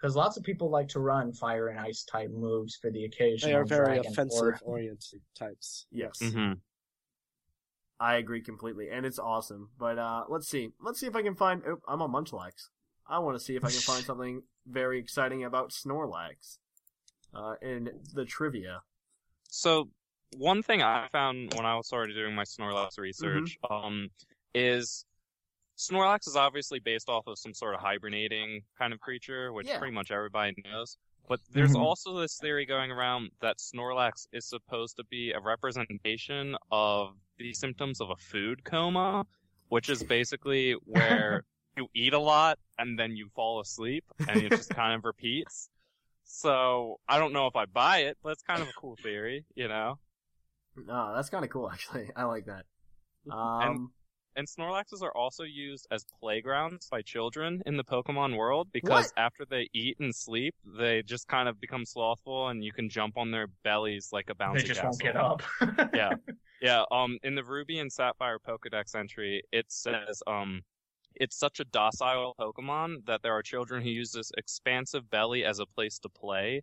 [0.00, 3.48] Because lots of people like to run fire and ice type moves for the occasion.
[3.48, 5.86] they are very offensive or- oriented types.
[5.90, 6.52] Yes, Mm-hmm.
[8.00, 9.70] I agree completely, and it's awesome.
[9.78, 11.62] But uh, let's see, let's see if I can find.
[11.66, 12.68] Oh, I'm on Munchlax.
[13.06, 16.58] I want to see if I can find something very exciting about Snorlax
[17.34, 18.82] uh, in the trivia.
[19.48, 19.88] So,
[20.36, 24.08] one thing I found when I was of doing my Snorlax research, um,
[24.54, 25.04] is
[25.76, 29.78] Snorlax is obviously based off of some sort of hibernating kind of creature, which Yeah.
[29.78, 30.98] pretty much everybody knows.
[31.28, 31.80] But there's Mhm.
[31.80, 37.52] also this theory going around that Snorlax is supposed to be a representation of the
[37.54, 39.26] symptoms of a food coma,
[39.68, 41.42] which is basically where
[41.76, 45.68] you eat a lot and then you fall asleep and it just kind of repeats.
[46.24, 49.44] So I don't know if I buy it, but it's kind of a cool theory,
[49.54, 49.98] you know.
[50.88, 52.10] Oh, that's kind of cool, actually.
[52.16, 52.64] I like that.
[53.30, 53.92] Um,
[54.36, 59.12] And Snorlaxes are also used as playgrounds by children in the Pokemon world because What?
[59.16, 63.16] after they eat and sleep, they just kind of become slothful and you can jump
[63.16, 65.42] on their bellies like a bouncy They just won't get up.
[65.94, 66.14] Yeah.
[66.64, 70.62] Yeah, um, in the Ruby and Sapphire Pokedex entry, it says, um,
[71.14, 75.58] it's such a docile Pokemon that there are children who use this expansive belly as
[75.58, 76.62] a place to play.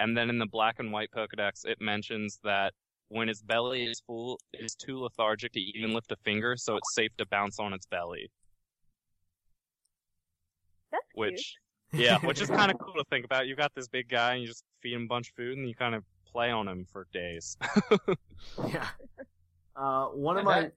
[0.00, 2.72] And then in the Black and White Pokedex, it mentions that
[3.08, 6.76] when its belly is full, it is too lethargic to even lift a finger, so
[6.76, 8.30] it's safe to bounce on its belly.
[10.90, 11.32] That's cute.
[11.32, 11.56] Which,
[11.92, 13.46] yeah, which is kind of cool to think about.
[13.46, 15.68] You got this big guy, and you just feed him a bunch of food, and
[15.68, 16.04] you kind of
[16.36, 17.56] play on him for days.
[18.68, 18.88] yeah.
[19.74, 20.70] Uh, one of my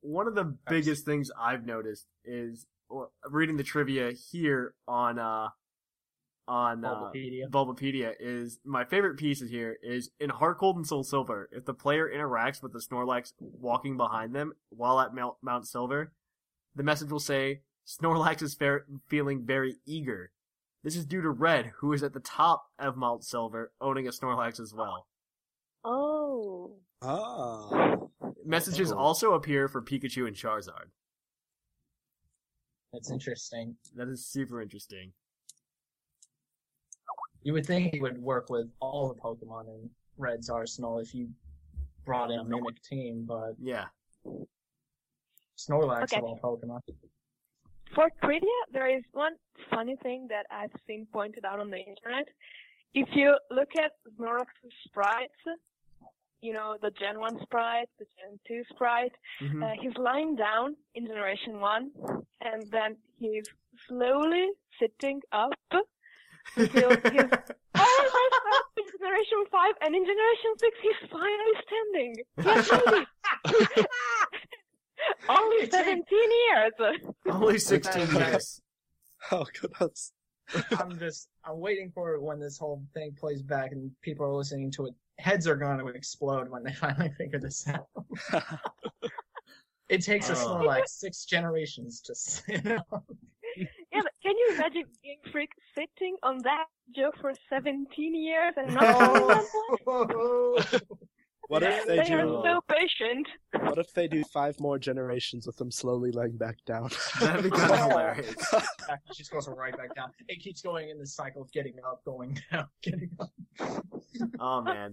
[0.00, 5.48] one of the biggest things I've noticed is well, reading the trivia here on uh
[6.46, 7.48] on uh, Bulbapedia.
[7.50, 11.48] Bulbapedia is my favorite pieces here is in Heart Gold and Soul Silver.
[11.50, 16.12] If the player interacts with the Snorlax walking behind them while at Mount, Mount Silver,
[16.76, 20.30] the message will say Snorlax is fair, feeling very eager.
[20.82, 24.10] This is due to Red, who is at the top of Mount Silver, owning a
[24.10, 25.06] Snorlax as well.
[25.84, 26.76] Oh.
[27.02, 27.96] Ah.
[28.44, 28.96] Messages Oh.
[28.98, 30.90] also appear for Pikachu and Charizard.
[32.92, 33.76] That's interesting.
[33.94, 35.12] That is super interesting.
[37.42, 41.28] You would think it would work with all the Pokemon in Red's arsenal if you
[42.04, 43.86] brought in a mimic team, but Yeah.
[45.56, 46.18] Snorlax Okay.
[46.18, 46.80] of all Pokemon.
[47.94, 49.34] For trivia, there is one
[49.70, 52.26] funny thing that I've seen pointed out on the internet.
[52.94, 55.34] If you look at Snorlax's sprites,
[56.40, 59.62] you know, the Gen 1 sprite, the Gen 2 sprite, Mhm.
[59.62, 61.92] uh, he's lying down in Generation 1,
[62.40, 63.44] and then he's
[63.88, 65.52] slowly sitting up
[66.56, 67.30] until he's
[67.74, 72.16] almost up in Generation 5, and in Generation 6 he's finally standing.
[72.38, 73.06] Yes.
[75.28, 76.72] Only It's a- 17 years.
[77.30, 78.60] Only 16 years.
[79.30, 80.12] Oh goodness.
[80.78, 84.70] I'm just, I'm waiting for when this whole thing plays back and people are listening
[84.72, 84.94] to it.
[85.18, 87.86] Heads are going to explode when they finally figure this out.
[89.88, 90.56] it takes us Oh.
[90.56, 92.80] Snorlax six generations to, s- you know.
[93.56, 96.64] Yeah, but can you imagine being Freak sitting on that
[96.96, 99.44] joke for 17 years and not
[101.52, 102.40] What if they They are do?
[102.42, 103.28] so patient.
[103.60, 106.88] What if they do five more generations with them slowly laying back down?
[107.20, 108.34] That'd be kind of hilarious.
[108.54, 108.64] It
[109.14, 110.12] just goes right back down.
[110.28, 113.30] It keeps going in the cycle of getting up, going down, getting up.
[114.40, 114.92] Oh man.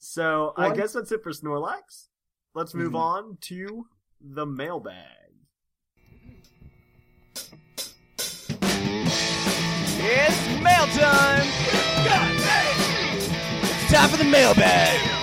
[0.00, 2.08] So I guess that's it for Snorlax.
[2.52, 2.98] Let's move Mhm.
[2.98, 3.86] on to
[4.20, 5.06] the mailbag.
[10.04, 11.46] It's mail time!
[13.62, 15.21] It's time for the mailbag!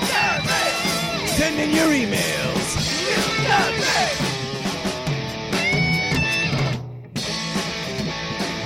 [1.40, 2.76] Send in your emails!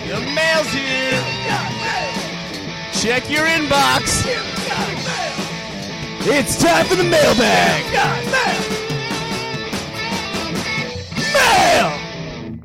[0.08, 1.22] The mail's here!
[2.94, 4.24] Check your inbox!
[6.26, 7.86] It's time for the mailbag!
[7.86, 8.24] You got.
[11.36, 12.60] Mail!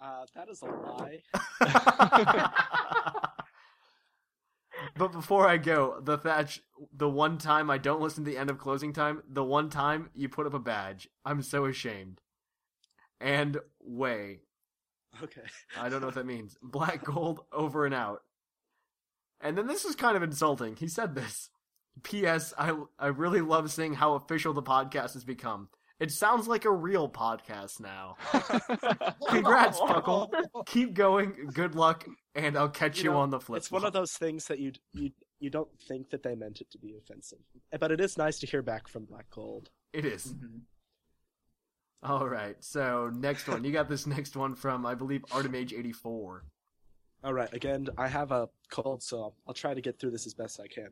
[0.00, 1.22] Uh, that is a lie.
[4.96, 6.60] but before I go, the Thatch,
[6.94, 10.10] the one time I don't listen to the end of closing time, the one time
[10.14, 12.20] you put up a badge, I'm so ashamed.
[13.20, 14.40] And way.
[15.22, 15.42] Okay.
[15.78, 16.56] I don't know what that means.
[16.62, 18.22] Black gold over and out.
[19.40, 20.76] And then this is kind of insulting.
[20.76, 21.50] He said this.
[22.02, 22.54] P.S.
[22.56, 25.68] I I really love seeing how official the podcast has become.
[26.02, 28.16] It sounds like a real podcast now.
[29.28, 30.28] Congrats, Puckle.
[30.66, 31.32] Keep going.
[31.54, 33.58] Good luck, and I'll catch you, You know, on the flip.
[33.58, 36.72] It's one of those things that you you you don't think that they meant it
[36.72, 37.38] to be offensive,
[37.78, 39.70] but it is nice to hear back from Black Gold.
[39.92, 40.26] It is.
[40.26, 40.58] Mm-hmm.
[42.02, 42.56] All right.
[42.58, 46.42] So next one, you got this next one from I believe Artemage eighty four.
[47.22, 47.52] All right.
[47.54, 50.58] Again, I have a cold, so I'll, I'll try to get through this as best
[50.58, 50.88] I can.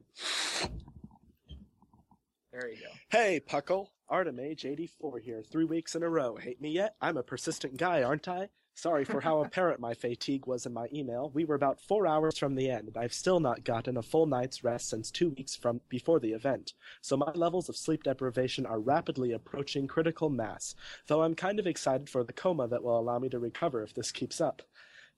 [2.53, 2.91] There you go.
[3.11, 3.89] Hey, Puckle.
[4.11, 6.35] Artemage 84 here, three weeks in a row.
[6.35, 6.97] Hate me yet?
[7.01, 8.49] I'm a persistent guy, aren't I?
[8.75, 11.31] Sorry for how apparent my fatigue was in my email.
[11.33, 14.27] We were about four hours from the end, and I've still not gotten a full
[14.27, 16.73] night's rest since two weeks from before the event.
[17.03, 20.75] So my levels of sleep deprivation are rapidly approaching critical mass,
[21.07, 23.95] though I'm kind of excited for the coma that will allow me to recover if
[23.95, 24.63] this keeps up.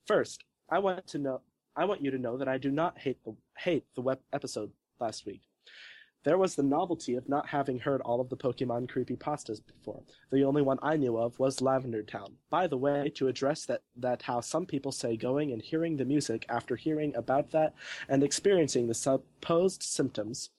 [0.05, 1.41] First, I want to know
[1.75, 4.71] I want you to know that I do not hate the hate the web episode
[4.99, 5.41] last week.
[6.23, 10.01] There was the novelty of not having heard all of the Pokemon creepypastas before.
[10.31, 12.37] The only one I knew of was Lavender Town.
[12.49, 16.05] By the way, to address that, that how some people say going and hearing the
[16.05, 17.73] music after hearing about that
[18.07, 20.49] and experiencing the supposed symptoms,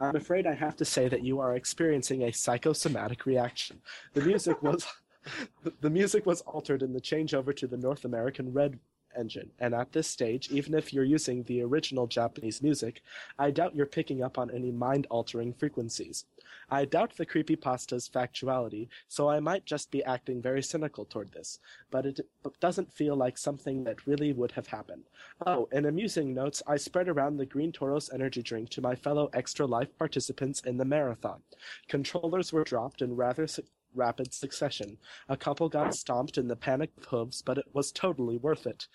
[0.00, 3.80] I'm afraid I have to say that you are experiencing a psychosomatic reaction.
[4.14, 4.86] The music was
[5.80, 8.80] the music was altered in the changeover to the North American Red
[9.16, 13.02] engine, and at this stage, even if you're using the original Japanese music,
[13.38, 16.24] I doubt you're picking up on any mind altering frequencies.
[16.70, 21.58] I doubt the creepypasta's factuality, so I might just be acting very cynical toward this,
[21.90, 22.20] but it
[22.60, 25.04] doesn't feel like something that really would have happened.
[25.46, 29.28] Oh, in amusing notes, I spread around the Green Toros energy drink to my fellow
[29.34, 31.42] Extra Life participants in the marathon.
[31.88, 34.98] Controllers were dropped in rather su- rapid succession.
[35.28, 38.86] A couple got stomped in the panic of hooves, but it was totally worth it.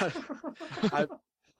[0.92, 1.10] I've,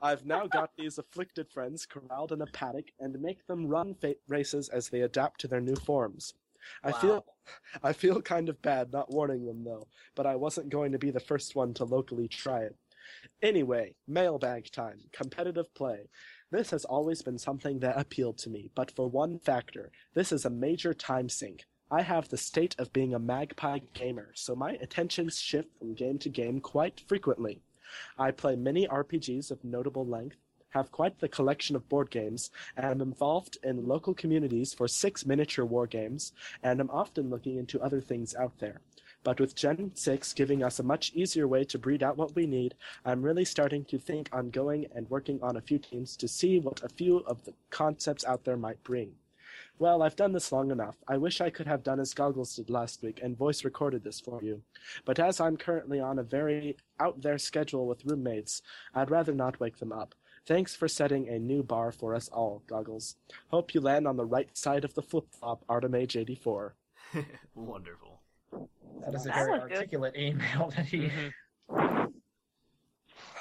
[0.01, 4.17] I've now got these afflicted friends corralled in a paddock and make them run fa-
[4.29, 6.35] races as they adapt to their new forms.
[6.83, 6.99] I Wow.
[7.01, 7.25] feel
[7.83, 9.87] I feel kind of bad not warning them though,
[10.17, 12.77] but I wasn't going to be the first one to locally try it.
[13.41, 16.09] Anyway, mailbag time, competitive play.
[16.51, 20.45] This has always been something that appealed to me, but for one factor, this is
[20.45, 21.67] a major time sink.
[21.89, 26.19] I have the state of being a magpie gamer, so my attentions shift from game
[26.19, 27.61] to game quite frequently.
[28.19, 30.37] I play many RPGs of notable length,
[30.71, 35.25] have quite the collection of board games, and am involved in local communities for six
[35.25, 38.81] miniature war games, and am often looking into other things out there.
[39.23, 42.47] But with Gen 6 giving us a much easier way to breed out what we
[42.47, 42.75] need,
[43.05, 46.59] I'm really starting to think on going and working on a few teams to see
[46.59, 49.15] what a few of the concepts out there might bring.
[49.79, 50.97] Well, I've done this long enough.
[51.07, 54.19] I wish I could have done as Goggles did last week and voice recorded this
[54.21, 54.63] for you.
[55.05, 58.63] But as I'm currently on a very out there schedule with roommates,
[58.95, 60.15] I'd rather not wake them up.
[60.47, 63.17] Thanks for setting a new bar for us all, Goggles.
[63.49, 66.75] Hope you land on the right side of the flip flop, Artemage 84.
[67.55, 68.21] Wonderful.
[69.05, 69.73] That is a That very was good.
[69.73, 71.11] articulate email that he.
[71.71, 72.07] Mm-hmm.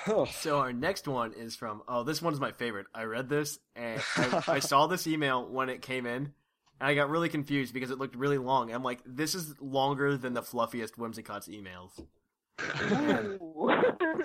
[0.06, 2.88] So our next one is from oh this one's my favorite.
[2.94, 6.34] I read this and I, I saw this email when it came in, and
[6.80, 8.72] I got really confused because it looked really long.
[8.72, 11.92] I'm like, this is longer than the fluffiest Whimsicott's emails.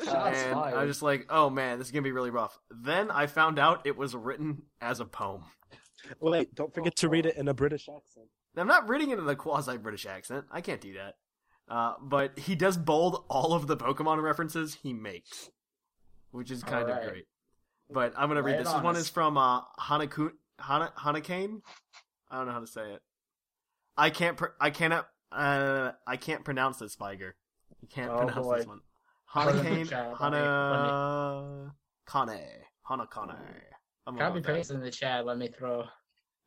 [0.04, 2.58] Shots and I was just like, oh man, this is gonna be really rough.
[2.70, 5.44] Then I found out it was written as a poem.
[6.20, 8.26] Wait, don't forget to read it in a British accent.
[8.56, 10.44] I'm not reading it in a quasi British accent.
[10.50, 11.14] I can't do that.
[11.68, 15.50] Uh, but he does bold all of the Pokemon references he makes,
[16.30, 17.26] which is kind of great.
[17.92, 18.72] But I'm gonna Lay read this.
[18.72, 19.02] This one us.
[19.02, 21.60] is from uh, Hanakun Hana Hanakane.
[22.30, 23.02] I don't know how to say it.
[23.96, 24.36] I can't.
[24.36, 25.08] Pr- I cannot.
[25.32, 27.34] Uh, I can't pronounce this, Viger.
[27.80, 28.56] You can't Oh, pronounce boy.
[28.58, 28.80] this one.
[29.32, 30.18] Put it in the Hanakane.
[30.18, 31.74] Hana
[32.06, 32.46] Kane
[32.88, 33.36] Hanakane.
[34.06, 35.24] I'm Copy paste in the chat.
[35.26, 35.84] Let me throw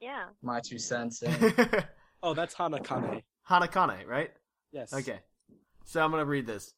[0.01, 0.25] yeah.
[0.41, 1.31] my two cents in.
[1.31, 1.89] that.
[2.25, 3.21] Oh, that's Hanakane.
[3.49, 4.31] Hanakane, right?
[4.71, 4.93] Yes.
[4.93, 5.19] Okay.
[5.83, 6.73] So I'm gonna read this.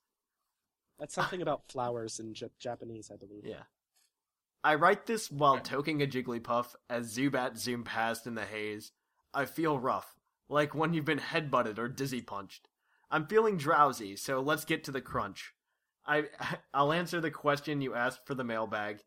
[0.99, 3.45] That's something about flowers in J- Japanese, I believe.
[3.45, 3.63] Yeah.
[4.63, 8.91] I write this while toking a Jigglypuff as Zubat zoom past in the haze.
[9.33, 10.15] I feel rough,
[10.49, 12.69] like when you've been headbutted or dizzy punched.
[13.11, 15.53] I'm feeling drowsy, so let's get to the crunch.
[16.05, 16.25] I
[16.73, 19.01] I'll answer the question you asked for the mailbag.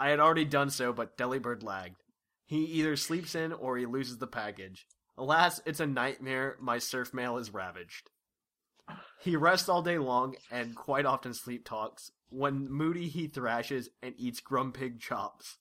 [0.00, 2.02] I had already done so, but Delibird lagged.
[2.46, 4.86] He either sleeps in or he loses the package.
[5.16, 6.56] Alas, it's a nightmare.
[6.60, 8.10] My surf mail is ravaged.
[9.20, 12.10] He rests all day long and quite often sleep talks.
[12.30, 15.58] When moody, he thrashes and eats grumpig chops.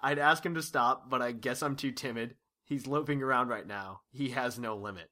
[0.00, 2.36] I'd ask him to stop, but I guess I'm too timid.
[2.64, 4.00] He's loping around right now.
[4.12, 5.10] He has no limit.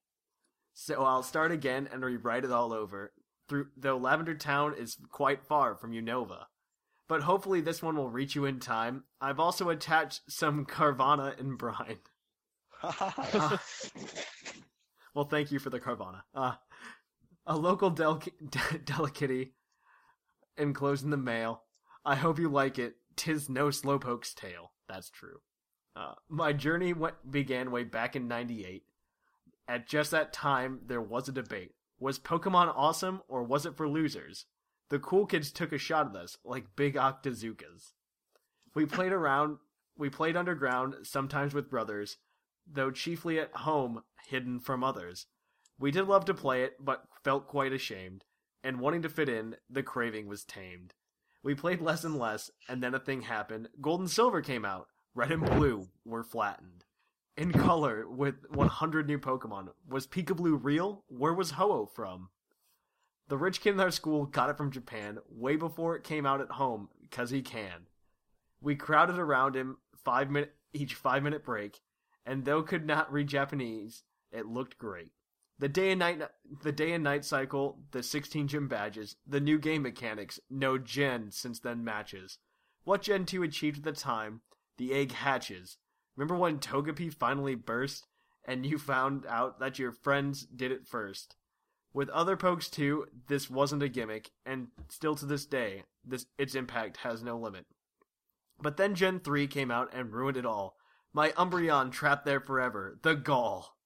[0.72, 3.12] So I'll start again and rewrite it all over.
[3.48, 6.44] Through though Lavender Town is quite far from Unova.
[7.09, 9.05] But hopefully this one will reach you in time.
[9.20, 11.98] I've also attached some Carvanha and brine.
[12.82, 13.60] Ah.
[15.14, 16.20] well, thank you for the Carvanha.
[16.34, 16.52] Uh,
[17.48, 18.22] a local del-
[18.84, 19.52] delicately
[20.56, 21.62] enclosed in the mail.
[22.04, 22.96] I hope you like it.
[23.16, 24.72] Tis no slowpoke's tale.
[24.88, 25.38] That's true.
[25.96, 28.84] Uh, my journey went, began way back in 98.
[29.66, 31.72] At just that time, there was a debate.
[31.98, 34.44] Was Pokemon awesome, or was it for losers?
[34.90, 37.92] The cool kids took a shot at us, like big Octazookas.
[38.74, 39.58] We played around,
[39.96, 42.18] we played underground, sometimes with brothers,
[42.70, 45.26] though chiefly at home, hidden from others.
[45.78, 48.24] We did love to play it, but felt quite ashamed,
[48.64, 50.94] and wanting to fit in, the craving was tamed.
[51.42, 53.68] We played less and less, and then a thing happened.
[53.80, 54.88] Gold and Silver came out.
[55.14, 56.84] Red and Blue were flattened.
[57.36, 59.68] In color, with 100 new Pokemon.
[59.88, 61.05] Was Pikablu real?
[61.06, 62.30] Where was Ho-Oh from?
[63.28, 66.40] The rich kid in our school got it from Japan way before it came out
[66.40, 67.86] at home because he can.
[68.60, 71.80] We crowded around him five minute each five minute break,
[72.26, 74.02] and though could not read Japanese,
[74.32, 75.12] it looked great.
[75.60, 76.22] The day and night
[76.62, 81.32] the day and night cycle, the 16 gym badges, the new game mechanics, no gen
[81.32, 82.39] since then matches.
[82.85, 84.40] What Gen 2 achieved at the time,
[84.78, 85.76] the egg hatches.
[86.16, 88.06] Remember when Togepi finally burst
[88.47, 91.36] and you found out that your friends did it first?
[91.93, 96.55] With other pokes too, this wasn't a gimmick, and still to this day, this its
[96.55, 97.66] impact has no limit.
[98.60, 100.76] But then Gen 3 came out and ruined it all.
[101.12, 102.98] My Umbreon trapped there forever.
[103.02, 103.76] The gall.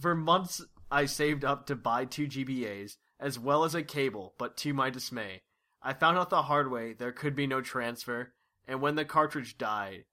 [0.00, 4.56] For months, I saved up to buy two GBAs, as well as a cable, but
[4.58, 5.42] to my dismay,
[5.82, 8.32] I found out the hard way there could be no transfer,
[8.66, 10.04] and when the cartridge died,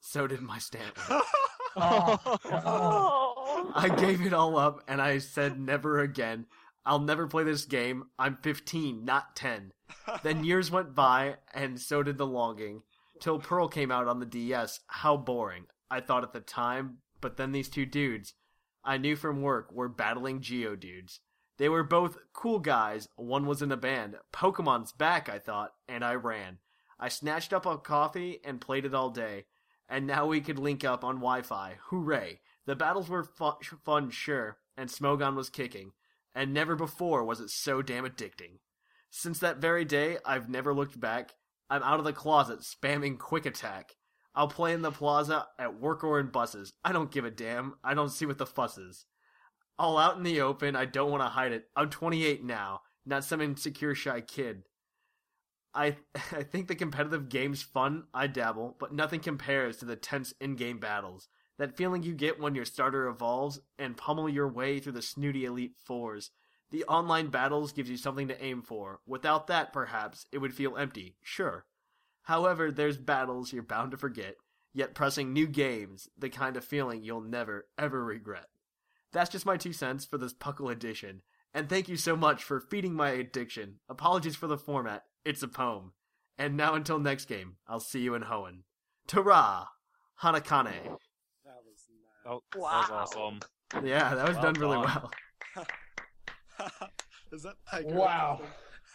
[0.00, 0.98] so did my stamp.
[1.76, 3.72] Oh.
[3.74, 6.46] I gave it all up, and I said never again.
[6.86, 8.04] I'll never play this game.
[8.16, 9.72] I'm 15, not 10.
[10.22, 12.82] Then years went by, and so did the longing.
[13.20, 14.80] Till Pearl came out on the DS.
[14.86, 15.64] How boring.
[15.90, 18.34] I thought at the time, but then these two dudes
[18.84, 21.20] I knew from work were battling Geodudes.
[21.56, 23.08] They were both cool guys.
[23.16, 24.16] One was in a band.
[24.32, 26.58] Pokemon's back, I thought, and I ran.
[26.98, 29.46] I snatched up a coffee and played it all day.
[29.88, 31.76] And now we could link up on Wi Fi.
[31.88, 32.40] Hooray!
[32.66, 35.92] The battles were fu- fun, sure, and Smogon was kicking.
[36.34, 38.58] And never before was it so damn addicting.
[39.10, 41.34] Since that very day, I've never looked back.
[41.70, 43.96] I'm out of the closet spamming Quick Attack.
[44.34, 46.72] I'll play in the plaza, at work or in buses.
[46.84, 47.74] I don't give a damn.
[47.84, 49.06] I don't see what the fuss is.
[49.78, 51.66] All out in the open, I don't want to hide it.
[51.76, 54.64] I'm 28 now, not some insecure shy kid.
[55.74, 55.96] I
[56.32, 60.78] I think the competitive game's fun, I dabble, but nothing compares to the tense in-game
[60.78, 61.28] battles.
[61.58, 65.44] That feeling you get when your starter evolves and pummel your way through the snooty
[65.44, 66.30] Elite Fours.
[66.70, 68.98] The online battles gives you something to aim for.
[69.06, 71.66] Without that, perhaps, it would feel empty, sure.
[72.24, 74.36] However, there's battles you're bound to forget,
[74.72, 78.46] yet pressing new games, the kind of feeling you'll never, ever regret.
[79.12, 81.22] That's just my two cents for this Puckle edition,
[81.52, 83.76] and thank you so much for feeding my addiction.
[83.88, 85.92] Apologies for the format, it's a poem.
[86.36, 88.62] And now until next game, I'll see you in Hoenn.
[89.06, 89.66] Ta-ra!
[90.22, 90.98] Hanakane.
[91.44, 92.26] That was nice.
[92.26, 92.80] Oh, wow.
[92.80, 93.40] that was awesome.
[93.84, 95.10] Yeah, that was Well done really well.
[97.32, 97.94] Is that accurate?
[97.94, 98.40] Wow.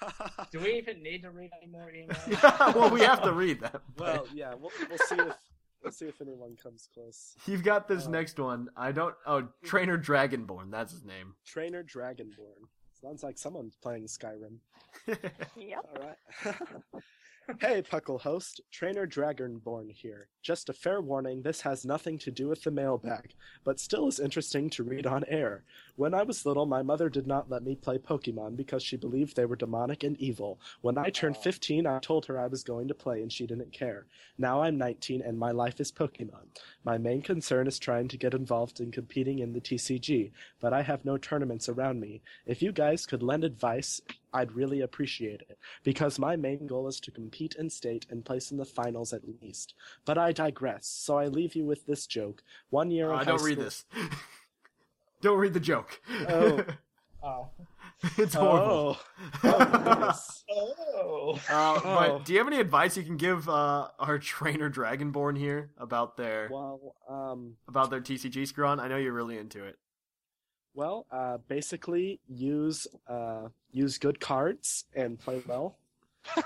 [0.51, 2.76] Do we even need to read any more emails?
[2.76, 3.71] well, we have to read them.
[3.95, 5.35] but- well, yeah, we'll, we'll see if
[5.84, 7.35] we'll see if anyone comes close.
[7.45, 8.69] You've got this Uh, next one.
[8.76, 9.15] I don't.
[9.26, 10.71] Oh, Trainer Dragonborn.
[10.71, 11.35] That's his name.
[11.45, 12.67] Trainer Dragonborn.
[13.01, 14.57] Sounds like someone's playing Skyrim.
[15.07, 15.85] Yep.
[15.95, 17.03] All right.
[17.61, 20.27] hey, Puckle host, Trainer Dragonborn here.
[20.43, 24.19] Just a fair warning, this has nothing to do with the mailbag, but still is
[24.19, 25.63] interesting to read on air.
[25.99, 29.35] When I was little, my mother did not let me play Pokemon because she believed
[29.35, 30.57] they were demonic and evil.
[30.80, 33.73] When I turned 15, I told her I was going to play and she didn't
[33.73, 34.05] care.
[34.38, 36.55] Now I'm 19 and my life is Pokemon.
[36.85, 40.31] My main concern is trying to get involved in competing in the TCG,
[40.61, 42.21] but I have no tournaments around me.
[42.45, 43.99] If you guys could lend advice,
[44.34, 48.51] I'd really appreciate it, because my main goal is to compete in state and place
[48.51, 49.73] in the finals at least.
[50.05, 52.41] But I digress, so I leave you with this joke.
[52.69, 53.84] One year Uh, high don't read this.
[55.22, 56.00] don't read the joke.
[56.28, 56.64] Oh.
[57.22, 57.50] Oh.
[58.18, 58.98] it's horrible.
[59.44, 60.14] Oh, oh.
[60.50, 61.40] Oh.
[61.50, 61.84] Uh, Oh.
[61.84, 66.16] But do you have any advice you can give uh, our trainer Dragonborn here about
[66.16, 68.80] their Well, um, about their TCG scrawn?
[68.80, 69.78] I know you're really into it.
[70.74, 75.78] well, uh, basically use uh, use good cards and play well.
[76.38, 76.41] Uh,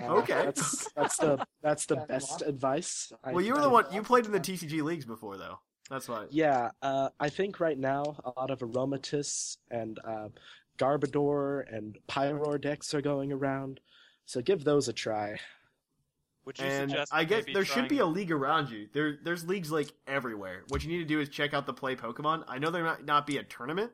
[0.00, 0.44] Okay.
[0.46, 2.48] that's that's the that's the Yeah, best well.
[2.50, 3.12] advice.
[3.22, 5.60] I- Well, you were I- the one you played in the TCG leagues before, though.
[5.90, 6.26] That's why.
[6.30, 10.28] Yeah, uh, I think right now a lot of Aromatisse and uh,
[10.78, 13.80] Garbodor and Pyroar decks are going around,
[14.26, 15.38] so give those a try.
[16.44, 18.88] Would you And suggest I guess maybe there should be a league around you.
[18.94, 20.64] There, there's leagues like everywhere.
[20.68, 22.44] What you need to do is check out the play Pokemon.
[22.48, 23.92] I know there might not be a tournament,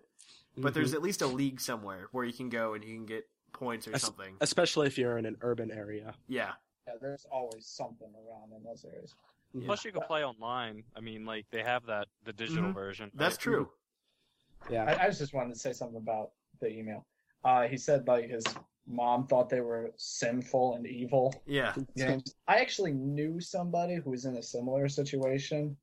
[0.56, 0.74] but Mhm.
[0.74, 3.88] there's at least a league somewhere where you can go and you can get points
[3.88, 4.36] or Es- something.
[4.40, 6.14] especially if you're in an urban area.
[6.28, 6.52] Yeah.
[6.86, 9.14] Yeah, there's always something around in those areas.
[9.54, 9.66] Yeah.
[9.66, 10.82] Plus, you can play online.
[10.96, 12.74] I mean, like they have that the digital Mhm.
[12.74, 13.10] version.
[13.14, 13.40] That's right?
[13.40, 13.70] true.
[14.68, 17.06] Yeah, I, I just wanted to say something about the email.
[17.44, 18.44] Uh, he said like his
[18.86, 21.74] mom thought they were sinful and evil Yeah.
[21.96, 22.34] games.
[22.48, 25.76] I actually knew somebody who was in a similar situation,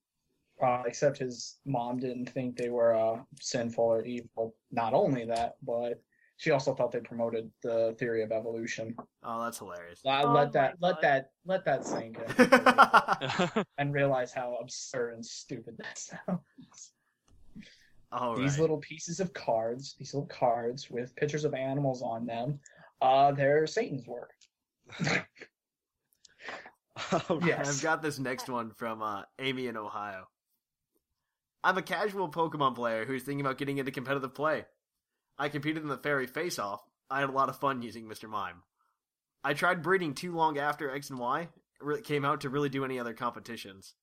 [0.62, 4.56] uh, except his mom didn't think they were uh, sinful or evil.
[4.72, 6.02] Not only that, but
[6.42, 8.96] she also thought they promoted the theory of evolution.
[9.24, 10.02] Oh, that's hilarious.
[10.08, 15.14] I Oh let that my let that let that sink in and realize how absurd
[15.14, 16.94] and stupid that sounds.
[18.12, 18.60] All these right.
[18.60, 22.60] little pieces of cards, these little cards with pictures of animals on them,
[23.04, 24.32] uh, they're Satan's work.
[27.14, 27.68] Oh, yes.
[27.68, 30.28] I've got this next one from uh, Amy in Ohio.
[31.64, 34.66] I'm a casual Pokemon player who's thinking about getting into competitive play.
[35.42, 36.82] I competed in the Fairy Face Off.
[37.10, 38.30] I had a lot of fun using Mr.
[38.30, 38.62] Mime.
[39.44, 41.50] I tried breeding too long after X and Y
[42.04, 43.96] came out to really do any other competitions.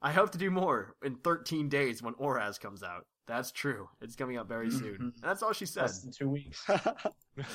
[0.00, 3.04] I hope to do more in 13 days when ORAS comes out.
[3.28, 3.88] That's true.
[4.00, 4.96] It's coming out very soon.
[5.00, 5.82] And that's all she said.
[5.82, 6.64] Less than two weeks.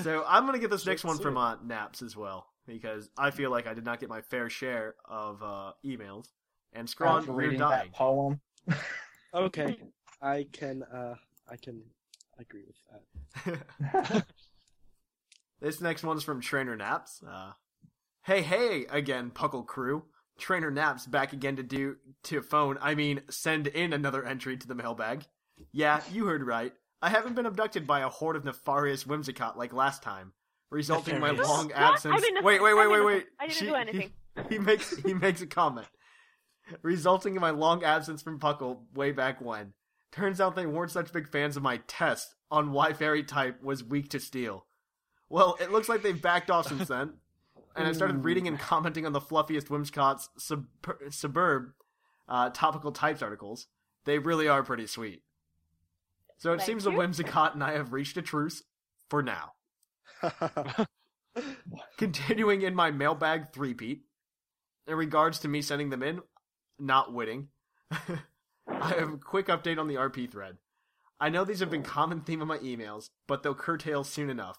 [0.04, 1.40] So I'm gonna get this next one from suit.
[1.42, 4.94] uh, Naps as well because I feel like I did not get my fair share
[5.06, 6.28] of uh, emails.
[6.74, 7.90] And Scrawn, After you're reading dying.
[7.90, 8.40] that poem.
[9.34, 9.78] okay,
[10.22, 11.16] I can uh,
[11.50, 11.82] I can
[12.42, 13.56] agree with
[14.06, 14.26] that.
[15.62, 17.22] this next one's from Trainer Naps.
[17.28, 17.52] Uh,
[18.24, 20.04] hey, hey, again, Puckle Crew.
[20.40, 22.78] Trainer Naps back again to do to phone.
[22.82, 25.24] I mean, send in another entry to the mailbag.
[25.72, 26.74] Yeah, you heard right.
[27.02, 30.34] I haven't been abducted by a horde of nefarious whimsicott like last time,
[30.72, 31.76] resulting in my long What?
[31.76, 32.24] absence.
[32.38, 32.44] I'm.
[32.44, 33.06] Wait, wait, wait, I'm wait, innocent.
[33.06, 33.26] wait.
[33.40, 34.12] I didn't She- do anything.
[34.50, 35.88] He, he makes he makes a comment,
[36.82, 39.74] resulting in my long absence from Puckle way back when.
[40.12, 43.84] Turns out they weren't such big fans of my test on why fairy type was
[43.84, 44.66] weak to steel.
[45.30, 47.14] Well, it looks like they've backed off since then,
[47.76, 50.68] and I started reading and commenting on the fluffiest Whimsicott's sub-
[51.10, 51.72] suburb
[52.28, 53.68] uh, topical types articles.
[54.04, 55.22] They really are pretty sweet.
[56.38, 56.92] So it Thank seems you.
[56.92, 58.64] the Whimsicott and I have reached a truce
[59.10, 59.54] for now.
[61.98, 64.02] Continuing in my mailbag three-peat,
[64.88, 66.20] in regards to me sending them in,
[66.78, 67.48] not winning,
[68.68, 70.58] I have a quick update on the RP thread.
[71.20, 74.58] I know these have been common theme of my emails, but they'll curtail soon enough.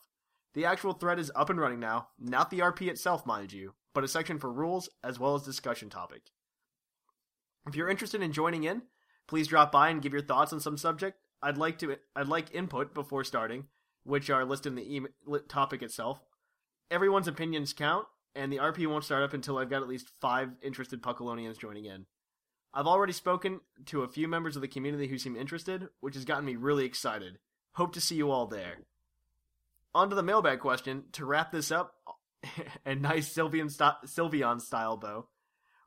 [0.55, 4.05] The actual thread is up and running now, not the RP itself, mind you, but
[4.05, 6.23] a section for rules as well as discussion topic.
[7.66, 8.83] If you're interested in joining in,
[9.27, 11.19] please drop by and give your thoughts on some subject.
[11.43, 13.66] I'd like to I'd like input before starting,
[14.05, 15.11] which are listed in the email
[15.49, 16.20] topic itself.
[16.91, 20.51] Everyone's opinions count, and the RP won't start up until I've got at least five
[20.62, 22.07] interested Puckalonians joining in.
[22.74, 26.24] I've already spoken to a few members of the community who seem interested, which has
[26.24, 27.39] gotten me really excited.
[27.74, 28.78] Hope to see you all there.
[29.94, 31.05] On to the mailbag question.
[31.12, 31.94] To wrap this up,
[32.86, 35.28] a nice Sylvian, st- Sylveon style bow.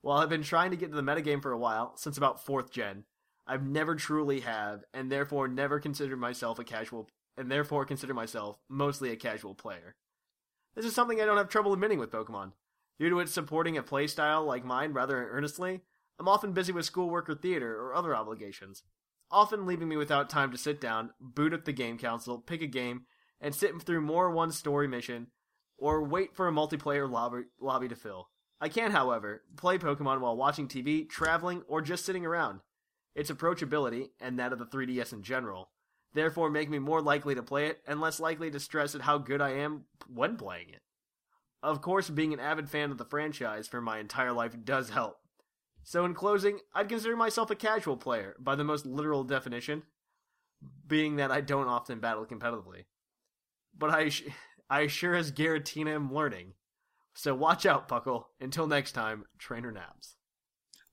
[0.01, 2.69] While I've been trying to get to the metagame for a while, since about 4th
[2.69, 3.05] gen,
[3.47, 8.59] I've never truly have, and therefore never considered myself a casual, and therefore consider myself
[8.69, 9.95] mostly a casual player.
[10.75, 12.51] This is something I don't have trouble admitting with Pokemon.
[12.99, 15.81] Due to its supporting a playstyle like mine rather earnestly,
[16.19, 18.83] I'm often busy with schoolwork or theater or other obligations,
[19.29, 22.67] often leaving me without time to sit down, boot up the game console, pick a
[22.67, 23.05] game,
[23.41, 25.27] and sit through more one story mission,
[25.77, 28.29] or wait for a multiplayer lobby, lobby to fill.
[28.61, 32.61] I can, however, play Pokemon while watching TV, traveling, or just sitting around.
[33.13, 35.69] Its approachability, and that of the 3DS in general,
[36.13, 39.17] therefore make me more likely to play it and less likely to stress at how
[39.17, 40.81] good I am when playing it.
[41.61, 45.17] Of course, being an avid fan of the franchise for my entire life does help.
[45.87, 49.83] So, in closing, I'd consider myself a casual player by the most literal definition,
[50.87, 52.85] being that I don't often battle competitively.
[53.77, 54.23] But I, sh-
[54.67, 56.53] I sure as Giratina am learning.
[57.13, 58.25] So watch out, Puckle.
[58.41, 60.15] Until next time, Trainer Naps.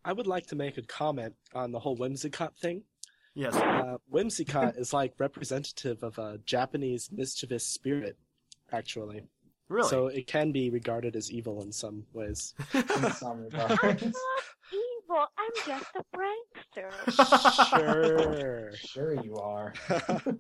[0.05, 2.83] I would like to make a comment on the whole Whimsicott thing.
[3.35, 3.57] Yes.
[3.57, 8.19] Uh, Whimsicott is like representative of a Japanese mischievous spirit,
[8.73, 9.23] actually.
[9.69, 9.89] Really?
[9.89, 12.53] So it can be regarded as evil in some ways.
[12.75, 14.15] in some regards.
[15.13, 15.29] Not
[15.67, 15.75] evil.
[15.77, 17.69] I'm just a prankster.
[17.79, 18.73] Sure.
[18.77, 19.73] Sure you are.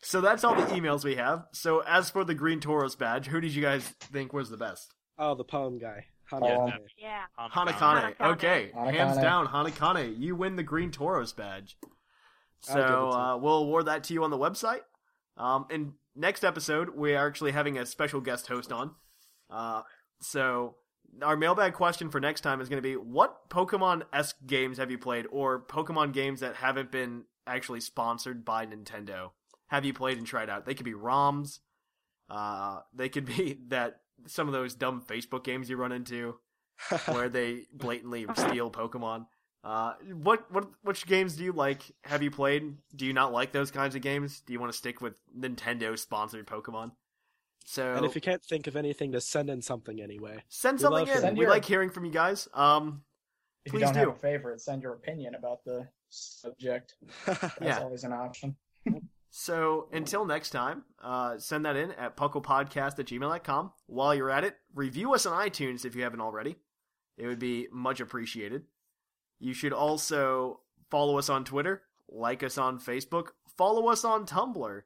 [0.00, 1.46] So that's all the emails we have.
[1.52, 4.94] So as for the Green Toros badge, who did you guys think was the best?
[5.18, 6.04] oh, the poem guy.
[6.30, 6.78] Hanakane.
[6.96, 7.22] yeah.
[7.38, 8.14] Hanakane.
[8.16, 8.32] Hanakane.
[8.34, 9.22] Okay, hands Hanakane.
[9.22, 10.18] down, Hanakane.
[10.18, 11.76] You win the Green Toros badge.
[12.68, 14.80] I'll give it So uh, we'll award that to you on the website.
[15.36, 18.92] Um, in next episode, we are actually having a special guest host on.
[19.50, 19.82] Uh,
[20.20, 20.76] so
[21.22, 24.90] our mailbag question for next time is going to be: What Pokemon esque games have
[24.90, 29.30] you played, or Pokemon games that haven't been actually sponsored by Nintendo?
[29.68, 30.64] Have you played and tried out?
[30.64, 31.60] They could be ROMs.
[32.28, 36.36] Uh, they could be that some of those dumb Facebook games you run into
[37.06, 39.26] where they blatantly steal Pokemon.
[39.64, 41.82] Uh, what what which games do you like?
[42.04, 42.76] Have you played?
[42.94, 44.40] Do you not like those kinds of games?
[44.46, 46.92] Do you want to stick with Nintendo sponsored Pokemon?
[47.68, 50.42] So And if you can't think of anything, to send in something anyway.
[50.48, 51.18] send we something in.
[51.20, 52.48] Send We your- like hearing from you guys.
[52.54, 53.02] Um,
[53.64, 54.00] If Please you don't do.
[54.00, 56.94] have a favorite, send your opinion about the subject.
[57.26, 57.80] That's Yeah.
[57.80, 58.56] always an option.
[59.30, 63.72] So until next time, uh, send that in at pucklepodcast at gmail.com.
[63.86, 66.56] While you're at it, review us on iTunes if you haven't already.
[67.18, 68.66] It would be much appreciated.
[69.40, 74.82] You should also follow us on Twitter, like us on Facebook, follow us on Tumblr.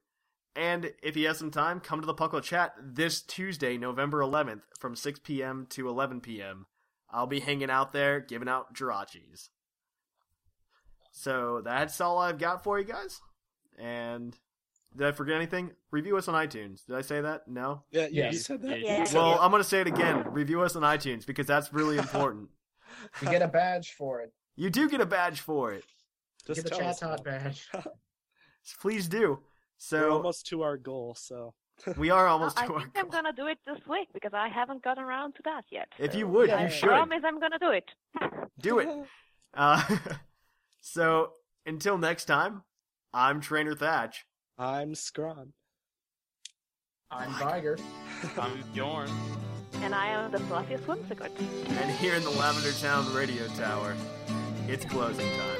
[0.56, 4.62] And if you have some time, come to the Puckle Chat this Tuesday, November 11th,
[4.78, 5.66] from 6 p.m.
[5.70, 6.66] to 11 p.m.
[7.10, 9.48] I'll be hanging out there giving out Jirachis.
[11.12, 13.20] So that's all I've got for you guys.
[13.78, 14.36] And
[14.96, 15.70] did I forget anything?
[15.90, 16.84] Review us on iTunes.
[16.86, 17.46] Did I say that?
[17.48, 17.84] No.
[17.90, 18.80] Yeah, yeah, you said that.
[18.80, 19.06] Yeah.
[19.12, 20.24] Well, I'm gonna say it again.
[20.30, 22.48] Review us on iTunes because that's really important.
[23.22, 24.32] You get a badge for it.
[24.56, 25.84] You do get a badge for it.
[26.46, 27.20] Just get the chat us.
[27.20, 27.68] badge.
[28.80, 29.40] Please do.
[29.92, 31.54] We're So almost to our goal, so
[31.96, 32.78] we are almost I to our goal.
[32.78, 33.22] I think I'm goal.
[33.22, 35.88] gonna do it this week because I haven't gotten around to that yet.
[35.98, 36.88] If so you would, I you should.
[36.88, 37.90] promise I'm gonna do it.
[38.60, 38.88] Do it.
[39.52, 39.82] Uh,
[40.80, 41.32] so
[41.66, 42.62] until next time,
[43.12, 44.24] I'm Trainer Thatch.
[44.56, 45.54] I'm Scrawn.
[47.10, 47.76] I'm Viger.
[48.38, 49.10] I'm Bjorn.
[49.82, 51.30] And I am the Fluffy Whimsicott.
[51.80, 53.96] And here in the Lavender Town Radio Tower,
[54.68, 55.59] it's closing time.